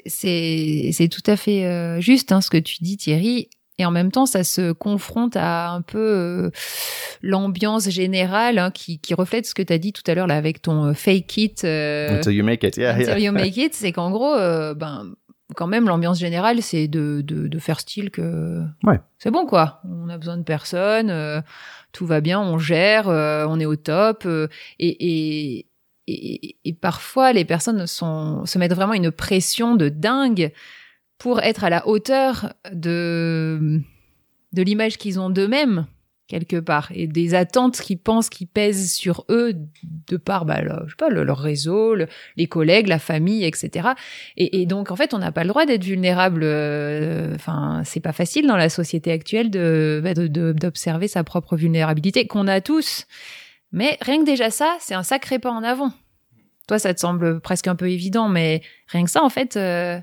C'est 0.06 1.08
tout 1.10 1.30
à 1.30 1.36
fait 1.36 1.64
euh, 1.64 2.00
juste 2.00 2.32
hein, 2.32 2.40
ce 2.40 2.50
que 2.50 2.56
tu 2.56 2.82
dis, 2.82 2.96
Thierry. 2.96 3.48
Et 3.78 3.84
en 3.84 3.90
même 3.90 4.10
temps, 4.10 4.26
ça 4.26 4.42
se 4.42 4.72
confronte 4.72 5.36
à 5.36 5.70
un 5.70 5.82
peu 5.82 5.98
euh, 5.98 6.50
l'ambiance 7.22 7.90
générale 7.90 8.58
hein, 8.58 8.70
qui, 8.70 8.98
qui, 8.98 9.12
reflète 9.12 9.46
ce 9.46 9.54
que 9.54 9.62
tu 9.62 9.72
as 9.72 9.78
dit 9.78 9.92
tout 9.92 10.02
à 10.06 10.14
l'heure 10.14 10.26
là 10.26 10.36
avec 10.36 10.62
ton 10.62 10.94
fake 10.94 11.36
it. 11.36 11.64
until 11.64 12.32
you 12.32 12.44
make 12.44 12.62
it, 12.62 12.76
yeah. 12.76 12.94
Until 12.94 13.22
you 13.22 13.32
make 13.32 13.56
it, 13.56 13.74
c'est 13.74 13.92
qu'en 13.92 14.10
gros, 14.10 14.34
ben 14.74 15.14
quand 15.54 15.66
même, 15.66 15.86
l'ambiance 15.86 16.18
générale, 16.18 16.60
c'est 16.62 16.88
de, 16.88 17.22
de, 17.22 17.46
de, 17.46 17.58
faire 17.58 17.78
style 17.78 18.10
que 18.10 18.62
ouais. 18.82 19.00
c'est 19.18 19.30
bon, 19.30 19.46
quoi. 19.46 19.80
On 19.84 20.08
a 20.08 20.18
besoin 20.18 20.36
de 20.36 20.42
personne, 20.42 21.10
euh, 21.10 21.40
tout 21.92 22.06
va 22.06 22.20
bien, 22.20 22.40
on 22.40 22.58
gère, 22.58 23.08
euh, 23.08 23.46
on 23.48 23.60
est 23.60 23.66
au 23.66 23.76
top. 23.76 24.24
Euh, 24.26 24.48
et, 24.78 24.88
et, 24.88 25.66
et, 26.08 26.56
et, 26.64 26.72
parfois, 26.72 27.32
les 27.32 27.44
personnes 27.44 27.86
sont, 27.86 28.44
se 28.44 28.58
mettent 28.58 28.74
vraiment 28.74 28.94
une 28.94 29.12
pression 29.12 29.76
de 29.76 29.88
dingue 29.88 30.52
pour 31.18 31.40
être 31.40 31.64
à 31.64 31.70
la 31.70 31.86
hauteur 31.86 32.54
de, 32.72 33.80
de 34.52 34.62
l'image 34.62 34.98
qu'ils 34.98 35.18
ont 35.18 35.30
d'eux-mêmes 35.30 35.86
quelque 36.28 36.56
part 36.56 36.88
et 36.92 37.06
des 37.06 37.34
attentes 37.34 37.80
qui 37.80 37.96
pensent 37.96 38.28
qui 38.28 38.46
pèsent 38.46 38.92
sur 38.92 39.24
eux 39.30 39.54
de 40.08 40.16
par 40.16 40.44
bah, 40.44 40.60
je 40.84 40.90
sais 40.90 40.96
pas 40.98 41.08
leur 41.08 41.38
réseau 41.38 41.94
les 42.36 42.46
collègues 42.46 42.88
la 42.88 42.98
famille 42.98 43.44
etc 43.44 43.90
et, 44.36 44.66
donc 44.66 44.90
en 44.90 44.96
fait 44.96 45.14
on 45.14 45.18
n'a 45.18 45.30
pas 45.30 45.44
le 45.44 45.48
droit 45.48 45.66
d'être 45.66 45.84
vulnérable 45.84 46.42
euh, 46.42 47.34
enfin 47.34 47.82
c'est 47.84 48.00
pas 48.00 48.12
facile 48.12 48.46
dans 48.46 48.56
la 48.56 48.68
société 48.68 49.12
actuelle 49.12 49.50
de 49.50 50.00
bah, 50.02 50.14
d'observer 50.14 51.06
sa 51.06 51.22
propre 51.22 51.56
vulnérabilité 51.56 52.26
qu'on 52.26 52.48
a 52.48 52.60
tous. 52.60 53.06
Mais 53.72 53.98
rien 54.00 54.20
que 54.20 54.26
déjà 54.26 54.50
ça 54.50 54.76
c'est 54.80 54.94
un 54.94 55.02
sacré 55.02 55.38
pas 55.38 55.50
en 55.50 55.62
avant. 55.62 55.92
Toi 56.66 56.78
ça 56.78 56.92
te 56.92 57.00
semble 57.00 57.40
presque 57.40 57.68
un 57.68 57.76
peu 57.76 57.88
évident 57.88 58.28
mais 58.28 58.62
rien 58.88 59.04
que 59.04 59.10
ça 59.10 59.22
en 59.22 59.30
fait 59.30 59.56
euh, 59.56 60.00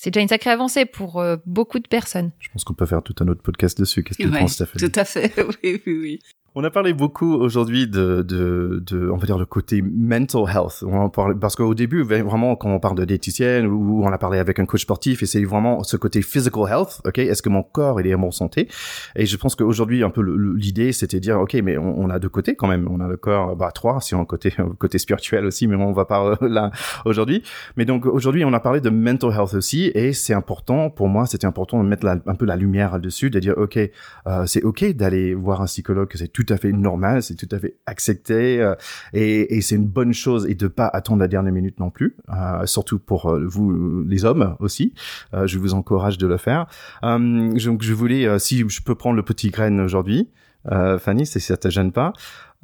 c'est 0.00 0.10
déjà 0.10 0.22
une 0.22 0.28
sacrée 0.28 0.48
avancée 0.48 0.86
pour 0.86 1.20
euh, 1.20 1.36
beaucoup 1.44 1.78
de 1.78 1.86
personnes. 1.86 2.30
Je 2.38 2.48
pense 2.48 2.64
qu'on 2.64 2.72
peut 2.72 2.86
faire 2.86 3.02
tout 3.02 3.14
un 3.20 3.28
autre 3.28 3.42
podcast 3.42 3.78
dessus. 3.78 4.02
Qu'est-ce 4.02 4.16
que 4.16 4.22
tu 4.22 4.30
penses, 4.30 4.56
Tout 4.56 4.92
à 4.94 5.04
fait, 5.04 5.30
oui, 5.62 5.82
oui, 5.86 5.98
oui. 6.00 6.18
On 6.56 6.64
a 6.64 6.70
parlé 6.70 6.92
beaucoup 6.92 7.32
aujourd'hui 7.32 7.86
de, 7.86 8.22
de, 8.22 8.82
de, 8.84 9.08
on 9.08 9.18
va 9.18 9.24
dire 9.24 9.38
le 9.38 9.46
côté 9.46 9.82
mental 9.82 10.42
health. 10.52 10.82
On 10.84 10.98
en 10.98 11.08
parle, 11.08 11.38
parce 11.38 11.54
qu'au 11.54 11.76
début, 11.76 12.02
vraiment, 12.02 12.56
quand 12.56 12.70
on 12.70 12.80
parle 12.80 12.96
de 12.96 13.04
diététicienne 13.04 13.66
ou 13.66 14.02
on 14.04 14.10
a 14.10 14.18
parlé 14.18 14.40
avec 14.40 14.58
un 14.58 14.66
coach 14.66 14.82
sportif, 14.82 15.22
et 15.22 15.26
c'est 15.26 15.44
vraiment 15.44 15.84
ce 15.84 15.96
côté 15.96 16.22
physical 16.22 16.64
health. 16.68 17.02
Ok, 17.04 17.18
est-ce 17.18 17.40
que 17.40 17.50
mon 17.50 17.62
corps 17.62 18.00
est 18.00 18.12
en 18.14 18.18
bonne 18.18 18.32
santé? 18.32 18.66
Et 19.14 19.26
je 19.26 19.36
pense 19.36 19.54
qu'aujourd'hui, 19.54 20.02
un 20.02 20.10
peu 20.10 20.22
l'idée, 20.22 20.90
c'était 20.90 21.20
dire, 21.20 21.38
ok, 21.38 21.54
mais 21.62 21.78
on, 21.78 22.10
a 22.10 22.18
deux 22.18 22.28
côtés 22.28 22.56
quand 22.56 22.66
même. 22.66 22.88
On 22.90 22.98
a 22.98 23.06
le 23.06 23.16
corps, 23.16 23.54
bah 23.54 23.70
trois, 23.72 24.00
si 24.00 24.16
on 24.16 24.24
côté 24.24 24.52
côté 24.80 24.98
spirituel 24.98 25.44
aussi, 25.44 25.68
mais 25.68 25.76
on 25.76 25.92
va 25.92 26.04
pas 26.04 26.36
là 26.40 26.72
aujourd'hui. 27.04 27.44
Mais 27.76 27.84
donc 27.84 28.06
aujourd'hui, 28.06 28.44
on 28.44 28.52
a 28.52 28.60
parlé 28.60 28.80
de 28.80 28.90
mental 28.90 29.30
health 29.30 29.54
aussi, 29.54 29.92
et 29.94 30.12
c'est 30.12 30.34
important 30.34 30.90
pour 30.90 31.08
moi, 31.08 31.26
c'était 31.26 31.46
important 31.46 31.80
de 31.84 31.88
mettre 31.88 32.08
un 32.08 32.34
peu 32.34 32.44
la 32.44 32.56
lumière 32.56 32.94
là-dessus, 32.94 33.30
de 33.30 33.38
dire, 33.38 33.54
ok, 33.56 33.78
euh, 34.26 34.46
c'est 34.46 34.64
ok 34.64 34.96
d'aller 34.96 35.32
voir 35.32 35.62
un 35.62 35.66
psychologue, 35.66 36.10
c'est 36.16 36.26
tout 36.26 36.39
à 36.48 36.56
fait 36.56 36.72
normal, 36.72 37.22
c'est 37.22 37.34
tout 37.34 37.48
à 37.50 37.58
fait 37.58 37.76
accepté 37.86 38.60
euh, 38.60 38.74
et, 39.12 39.56
et 39.56 39.60
c'est 39.60 39.76
une 39.76 39.86
bonne 39.86 40.12
chose 40.12 40.46
et 40.48 40.54
de 40.54 40.68
pas 40.68 40.86
attendre 40.86 41.20
la 41.20 41.28
dernière 41.28 41.52
minute 41.52 41.78
non 41.80 41.90
plus, 41.90 42.16
euh, 42.30 42.66
surtout 42.66 42.98
pour 42.98 43.30
euh, 43.30 43.44
vous 43.46 44.04
les 44.04 44.24
hommes 44.24 44.56
aussi. 44.60 44.94
je 45.32 45.58
vous 45.58 45.74
encourage 45.74 46.18
de 46.18 46.26
le 46.26 46.36
faire. 46.36 46.66
donc 47.02 47.82
je 47.82 47.92
voulais, 47.92 48.38
si 48.38 48.64
je 48.68 48.82
peux 48.82 48.94
prendre 48.94 49.16
le 49.16 49.22
petit 49.22 49.50
grain 49.50 49.78
aujourd'hui, 49.78 50.28
Fanny, 50.68 51.26
si 51.26 51.40
ça 51.40 51.56
te 51.56 51.68
gêne 51.68 51.92
pas. 51.92 52.12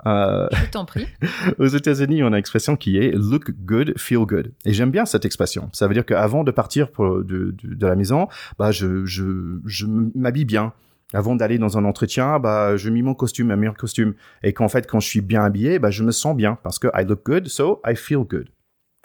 Euh, 0.04 0.46
je 0.52 0.70
t'en 0.70 0.84
prie. 0.84 1.06
aux 1.58 1.66
États-Unis, 1.66 2.22
on 2.22 2.26
a 2.26 2.28
une 2.30 2.34
expression 2.34 2.76
qui 2.76 2.98
est 2.98 3.12
look 3.12 3.52
good, 3.64 3.94
feel 3.96 4.26
good. 4.26 4.52
Et 4.64 4.72
j'aime 4.72 4.90
bien 4.90 5.06
cette 5.06 5.24
expression. 5.24 5.70
Ça 5.72 5.86
veut 5.88 5.94
dire 5.94 6.04
qu'avant 6.04 6.44
de 6.44 6.50
partir 6.50 6.90
pour, 6.90 7.24
de, 7.24 7.54
de, 7.62 7.74
de, 7.74 7.86
la 7.86 7.96
maison, 7.96 8.28
bah, 8.58 8.70
je, 8.72 9.06
je, 9.06 9.58
je 9.64 9.86
m'habille 9.86 10.44
bien 10.44 10.72
avant 11.12 11.36
d'aller 11.36 11.58
dans 11.58 11.78
un 11.78 11.84
entretien, 11.84 12.38
bah, 12.38 12.76
je 12.76 12.90
mets 12.90 13.02
mon 13.02 13.14
costume, 13.14 13.50
un 13.50 13.56
meilleur 13.56 13.76
costume. 13.76 14.14
Et 14.42 14.52
qu'en 14.52 14.68
fait, 14.68 14.86
quand 14.86 15.00
je 15.00 15.06
suis 15.06 15.20
bien 15.20 15.44
habillé, 15.44 15.78
bah, 15.78 15.90
je 15.90 16.02
me 16.02 16.10
sens 16.10 16.36
bien 16.36 16.58
parce 16.62 16.78
que 16.78 16.88
I 16.94 17.04
look 17.04 17.24
good, 17.24 17.48
so 17.48 17.80
I 17.86 17.94
feel 17.94 18.24
good. 18.24 18.50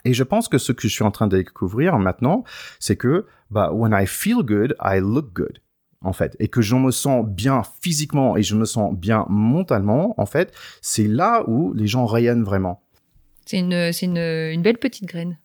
Et 0.04 0.14
je 0.14 0.24
pense 0.24 0.48
que 0.48 0.58
ce 0.58 0.72
que 0.72 0.88
je 0.88 0.94
suis 0.94 1.04
en 1.04 1.12
train 1.12 1.28
de 1.28 1.38
découvrir 1.38 2.00
maintenant, 2.00 2.44
c'est 2.80 2.96
que, 2.96 3.28
bah, 3.52 3.72
when 3.72 3.94
I 3.94 4.08
feel 4.08 4.38
good, 4.44 4.76
I 4.84 5.00
look 5.00 5.34
good. 5.34 5.60
En 6.04 6.14
fait, 6.14 6.36
et 6.40 6.48
que 6.48 6.64
je 6.64 6.76
me 6.76 6.90
sens 6.90 7.24
bien 7.24 7.62
physiquement 7.84 8.36
et 8.36 8.42
je 8.42 8.56
me 8.56 8.66
sens 8.66 8.96
bien 8.96 9.28
mentalement, 9.30 10.20
en 10.20 10.26
fait, 10.26 10.52
c'est 10.82 11.08
là 11.08 11.44
où 11.48 11.74
les 11.74 11.86
gens 11.86 12.08
rayonnent 12.08 12.44
vraiment. 12.44 12.82
C'est 13.46 13.60
une, 13.60 13.92
une, 14.02 14.18
une 14.18 14.62
belle 14.64 14.80
petite 14.80 15.06
graine. 15.06 15.38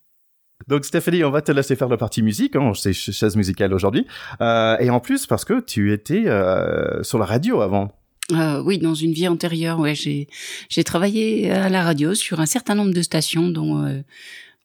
Donc 0.68 0.84
Stéphanie, 0.84 1.22
on 1.22 1.30
va 1.30 1.42
te 1.42 1.52
laisser 1.52 1.76
faire 1.76 1.88
la 1.88 1.96
partie 1.96 2.22
musique, 2.22 2.56
hein, 2.56 2.72
c'est 2.74 2.92
chaise 2.92 3.36
musicale 3.36 3.72
aujourd'hui. 3.72 4.06
Euh, 4.40 4.76
et 4.78 4.90
en 4.90 5.00
plus 5.00 5.26
parce 5.26 5.44
que 5.44 5.60
tu 5.60 5.92
étais 5.92 6.26
euh, 6.26 7.02
sur 7.02 7.18
la 7.18 7.24
radio 7.26 7.60
avant. 7.60 7.92
Euh, 8.32 8.60
oui, 8.62 8.78
dans 8.78 8.94
une 8.94 9.12
vie 9.12 9.28
antérieure, 9.28 9.78
ouais, 9.78 9.94
j'ai 9.94 10.28
j'ai 10.68 10.82
travaillé 10.82 11.50
à 11.50 11.68
la 11.68 11.84
radio 11.84 12.14
sur 12.14 12.40
un 12.40 12.46
certain 12.46 12.74
nombre 12.74 12.92
de 12.92 13.02
stations 13.02 13.48
dont 13.48 13.84
euh, 13.84 14.00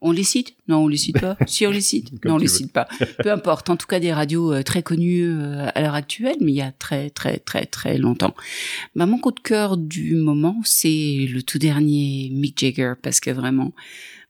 on 0.02 0.12
les 0.12 0.24
cite 0.24 0.56
Non, 0.72 0.86
on 0.86 0.88
les 0.88 0.96
cite 0.96 1.20
pas. 1.20 1.36
si 1.48 1.68
on 1.68 1.72
les 1.72 1.82
cite 1.82 2.24
Non, 2.24 2.36
on 2.36 2.38
les 2.38 2.48
cite 2.48 2.72
pas. 2.72 2.88
Peu 3.22 3.30
importe. 3.30 3.70
En 3.70 3.76
tout 3.76 3.88
cas, 3.88 4.00
des 4.00 4.14
radios 4.14 4.54
euh, 4.54 4.64
très 4.64 4.84
connues 4.84 5.28
euh, 5.28 5.68
à 5.76 5.82
l'heure 5.82 5.96
actuelle, 5.96 6.38
mais 6.40 6.54
il 6.54 6.56
y 6.56 6.62
a 6.62 6.72
très 6.72 7.10
très 7.10 7.40
très 7.40 7.66
très 7.66 7.98
longtemps. 7.98 8.34
Bah, 8.96 9.06
mon 9.06 9.18
coup 9.18 9.32
de 9.32 9.42
cœur 9.42 9.76
du 9.76 10.16
moment, 10.16 10.62
c'est 10.64 11.28
le 11.30 11.42
tout 11.44 11.60
dernier 11.60 12.30
Mick 12.32 12.58
Jagger, 12.58 12.94
parce 13.02 13.20
que 13.20 13.32
vraiment, 13.32 13.74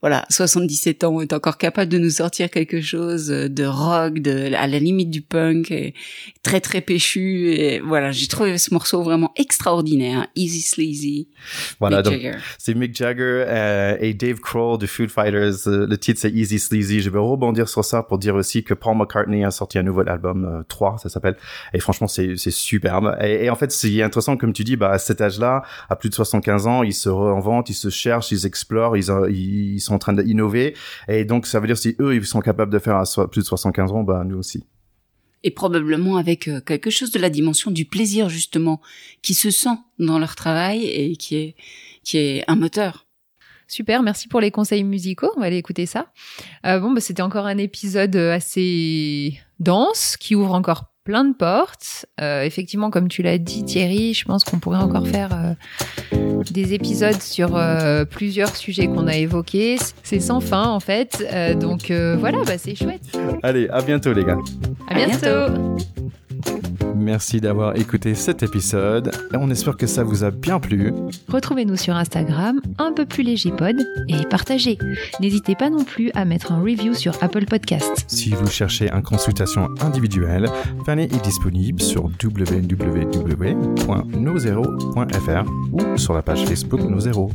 voilà, 0.02 0.26
77 0.32 1.04
ans, 1.04 1.22
est 1.22 1.32
encore 1.32 1.60
capable 1.60 1.92
de 1.92 2.00
nous 2.00 2.10
sortir 2.10 2.50
quelque 2.50 2.82
chose 2.82 3.28
de 3.28 3.64
rock, 3.66 4.18
de 4.18 4.52
à 4.56 4.66
la 4.66 4.80
limite 4.80 5.12
du 5.12 5.22
punk, 5.22 5.70
et 5.70 5.94
très 6.42 6.60
très 6.60 6.82
péchu. 6.82 7.52
Et 7.52 7.80
voilà, 7.82 8.12
j'ai 8.12 8.26
trouvé 8.28 8.58
ce 8.58 8.74
morceau 8.74 9.04
vraiment 9.04 9.32
extraordinaire, 9.36 10.28
Easy 10.36 10.62
Sleazy. 10.62 11.28
Voilà, 11.80 12.02
donc 12.02 12.20
c'est 12.58 12.74
Mick 12.74 12.96
Jagger 12.96 13.46
euh, 13.48 13.96
et 14.00 14.16
Dave 14.16 14.40
Kroll 14.40 14.80
de 14.80 14.88
Food 14.88 15.10
Fighters. 15.10 15.68
Euh, 15.68 15.86
le 15.86 15.98
titre 16.00 16.20
c'est 16.20 16.31
Easy 16.34 16.60
Sleazy. 16.60 17.02
Je 17.02 17.10
vais 17.10 17.20
rebondir 17.20 17.70
sur 17.70 17.84
ça 17.84 18.04
pour 18.04 18.18
dire 18.18 18.36
aussi 18.36 18.64
que 18.64 18.74
Paul 18.74 18.98
McCartney 18.98 19.44
a 19.44 19.52
sorti 19.52 19.78
un 19.78 19.84
nouvel 19.84 20.10
album 20.10 20.64
3, 20.68 20.94
euh, 20.94 20.98
ça 20.98 21.10
s'appelle. 21.10 21.38
Et 21.74 21.80
franchement, 21.80 22.08
c'est 22.08 22.36
superbe. 22.38 23.16
Et, 23.22 23.50
en 23.50 23.56
fait, 23.56 23.72
c'est 23.72 24.02
intéressant 24.02 24.38
comme 24.38 24.54
tu 24.54 24.64
dis, 24.64 24.76
bah 24.76 24.92
à 24.92 24.98
cet 24.98 25.22
âge-là, 25.22 25.64
à 25.90 25.96
plus 25.96 26.10
de 26.10 26.16
75 26.16 26.68
ans, 26.68 26.84
ils 26.84 26.94
se 26.94 27.10
réinventent, 27.10 27.70
ils 27.70 27.76
se 27.76 27.90
cherchent, 27.90 28.32
ils 28.32 28.46
explorent, 28.46 28.98
ils, 28.98 29.10
ils 29.30 29.80
sont 29.80 29.94
en 29.94 30.00
train 30.00 30.14
d'innover. 30.14 30.76
Et 31.08 31.26
donc, 31.26 31.48
ça 31.48 31.60
veut 31.60 31.68
dire 31.68 31.78
si 31.78 31.96
eux, 32.00 32.16
ils 32.16 32.26
sont 32.26 32.42
capables 32.42 32.72
de 32.72 32.80
faire 32.80 32.96
à 32.96 33.28
plus 33.28 33.42
de 33.42 33.48
75 33.48 33.92
ans, 33.92 34.04
bah, 34.04 34.24
nous 34.26 34.38
aussi. 34.38 34.66
Et 35.44 35.52
probablement 35.52 36.18
avec 36.18 36.48
euh, 36.48 36.62
quelque 36.62 36.90
chose 36.90 37.12
de 37.12 37.20
la 37.20 37.30
dimension 37.30 37.72
du 37.72 37.86
plaisir, 37.86 38.30
justement, 38.30 38.80
qui 39.22 39.34
se 39.34 39.50
sent 39.50 39.78
dans 39.98 40.20
leur 40.20 40.36
travail 40.36 40.86
et 40.86 41.16
qui 41.16 41.36
est, 41.36 41.56
qui 42.04 42.18
est 42.18 42.44
un 42.48 42.56
moteur. 42.56 43.08
Super, 43.72 44.04
merci 44.04 44.28
pour 44.28 44.42
les 44.42 44.52
conseils 44.52 44.84
musicaux. 44.84 45.32
On 45.38 45.40
va 45.40 45.46
aller 45.46 45.56
écouter 45.56 45.86
ça. 45.86 46.08
Euh, 46.66 46.78
bon, 46.80 46.92
bah, 46.92 47.00
c'était 47.00 47.22
encore 47.22 47.46
un 47.46 47.58
épisode 47.58 48.18
assez 48.18 49.40
dense 49.62 50.18
qui 50.20 50.36
ouvre 50.36 50.54
encore 50.54 50.92
plein 51.06 51.24
de 51.24 51.34
portes. 51.34 52.06
Euh, 52.20 52.44
effectivement, 52.44 52.90
comme 52.92 53.08
tu 53.08 53.24
l'as 53.24 53.38
dit, 53.38 53.64
Thierry, 53.64 54.14
je 54.14 54.26
pense 54.26 54.44
qu'on 54.44 54.60
pourrait 54.60 54.80
encore 54.80 55.08
faire 55.08 55.56
euh, 56.14 56.44
des 56.52 56.74
épisodes 56.74 57.22
sur 57.22 57.56
euh, 57.56 58.04
plusieurs 58.04 58.56
sujets 58.58 58.88
qu'on 58.88 59.08
a 59.08 59.16
évoqués. 59.16 59.78
C'est 60.04 60.20
sans 60.20 60.42
fin, 60.42 60.68
en 60.68 60.82
fait. 60.82 61.26
Euh, 61.32 61.56
donc 61.56 61.92
euh, 61.92 62.18
voilà, 62.20 62.40
bah, 62.46 62.58
c'est 62.58 62.76
chouette. 62.76 63.18
Allez, 63.42 63.70
à 63.70 63.82
bientôt 63.82 64.12
les 64.12 64.26
gars. 64.26 64.38
À 64.88 64.92
À 64.92 64.96
bientôt. 64.96 65.54
bientôt. 65.54 65.78
Merci 66.96 67.42
d'avoir 67.42 67.76
écouté 67.78 68.16
cet 68.16 68.44
épisode. 68.44 69.12
Et 69.34 69.38
on 69.38 69.50
espère 69.50 69.78
que 69.78 69.88
ça 69.88 70.04
vous 70.04 70.24
a 70.24 70.32
bien 70.32 70.60
plu. 70.60 70.94
Retrouvez-nous 71.28 71.78
sur 71.78 71.96
Instagram, 71.96 72.62
un 72.78 72.92
peu 72.92 73.06
plus 73.06 73.24
léger 73.24 73.52
pod, 73.52 73.76
et 74.08 74.26
partagez. 74.30 74.78
N'hésitez 75.20 75.56
pas 75.56 75.70
non 75.70 75.84
plus 75.84 76.12
à 76.14 76.26
mettre 76.26 76.52
un 76.52 76.62
review 76.62 76.94
sur 76.94 77.14
Apple 77.22 77.46
Podcast. 77.46 78.06
Si 78.08 78.30
vous 78.30 78.48
cherchez 78.48 78.92
une 78.92 79.02
consultation 79.02 79.68
individuelle, 79.82 80.48
Fanny 80.86 81.04
est 81.04 81.24
disponible 81.24 81.82
sur 81.82 82.04
www.nozero.fr 82.24 82.72
ou 85.72 85.98
sur 85.98 86.14
la 86.14 86.22
page 86.22 86.46
Facebook 86.46 86.82
Nozero. 86.82 87.32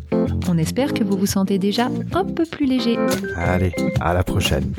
On 0.48 0.58
espère 0.58 0.94
que 0.94 1.02
vous 1.02 1.16
vous 1.16 1.26
sentez 1.26 1.58
déjà 1.58 1.88
un 2.12 2.24
peu 2.24 2.44
plus 2.44 2.66
léger. 2.66 2.98
Allez, 3.36 3.72
à 4.00 4.14
la 4.14 4.22
prochaine. 4.22 4.72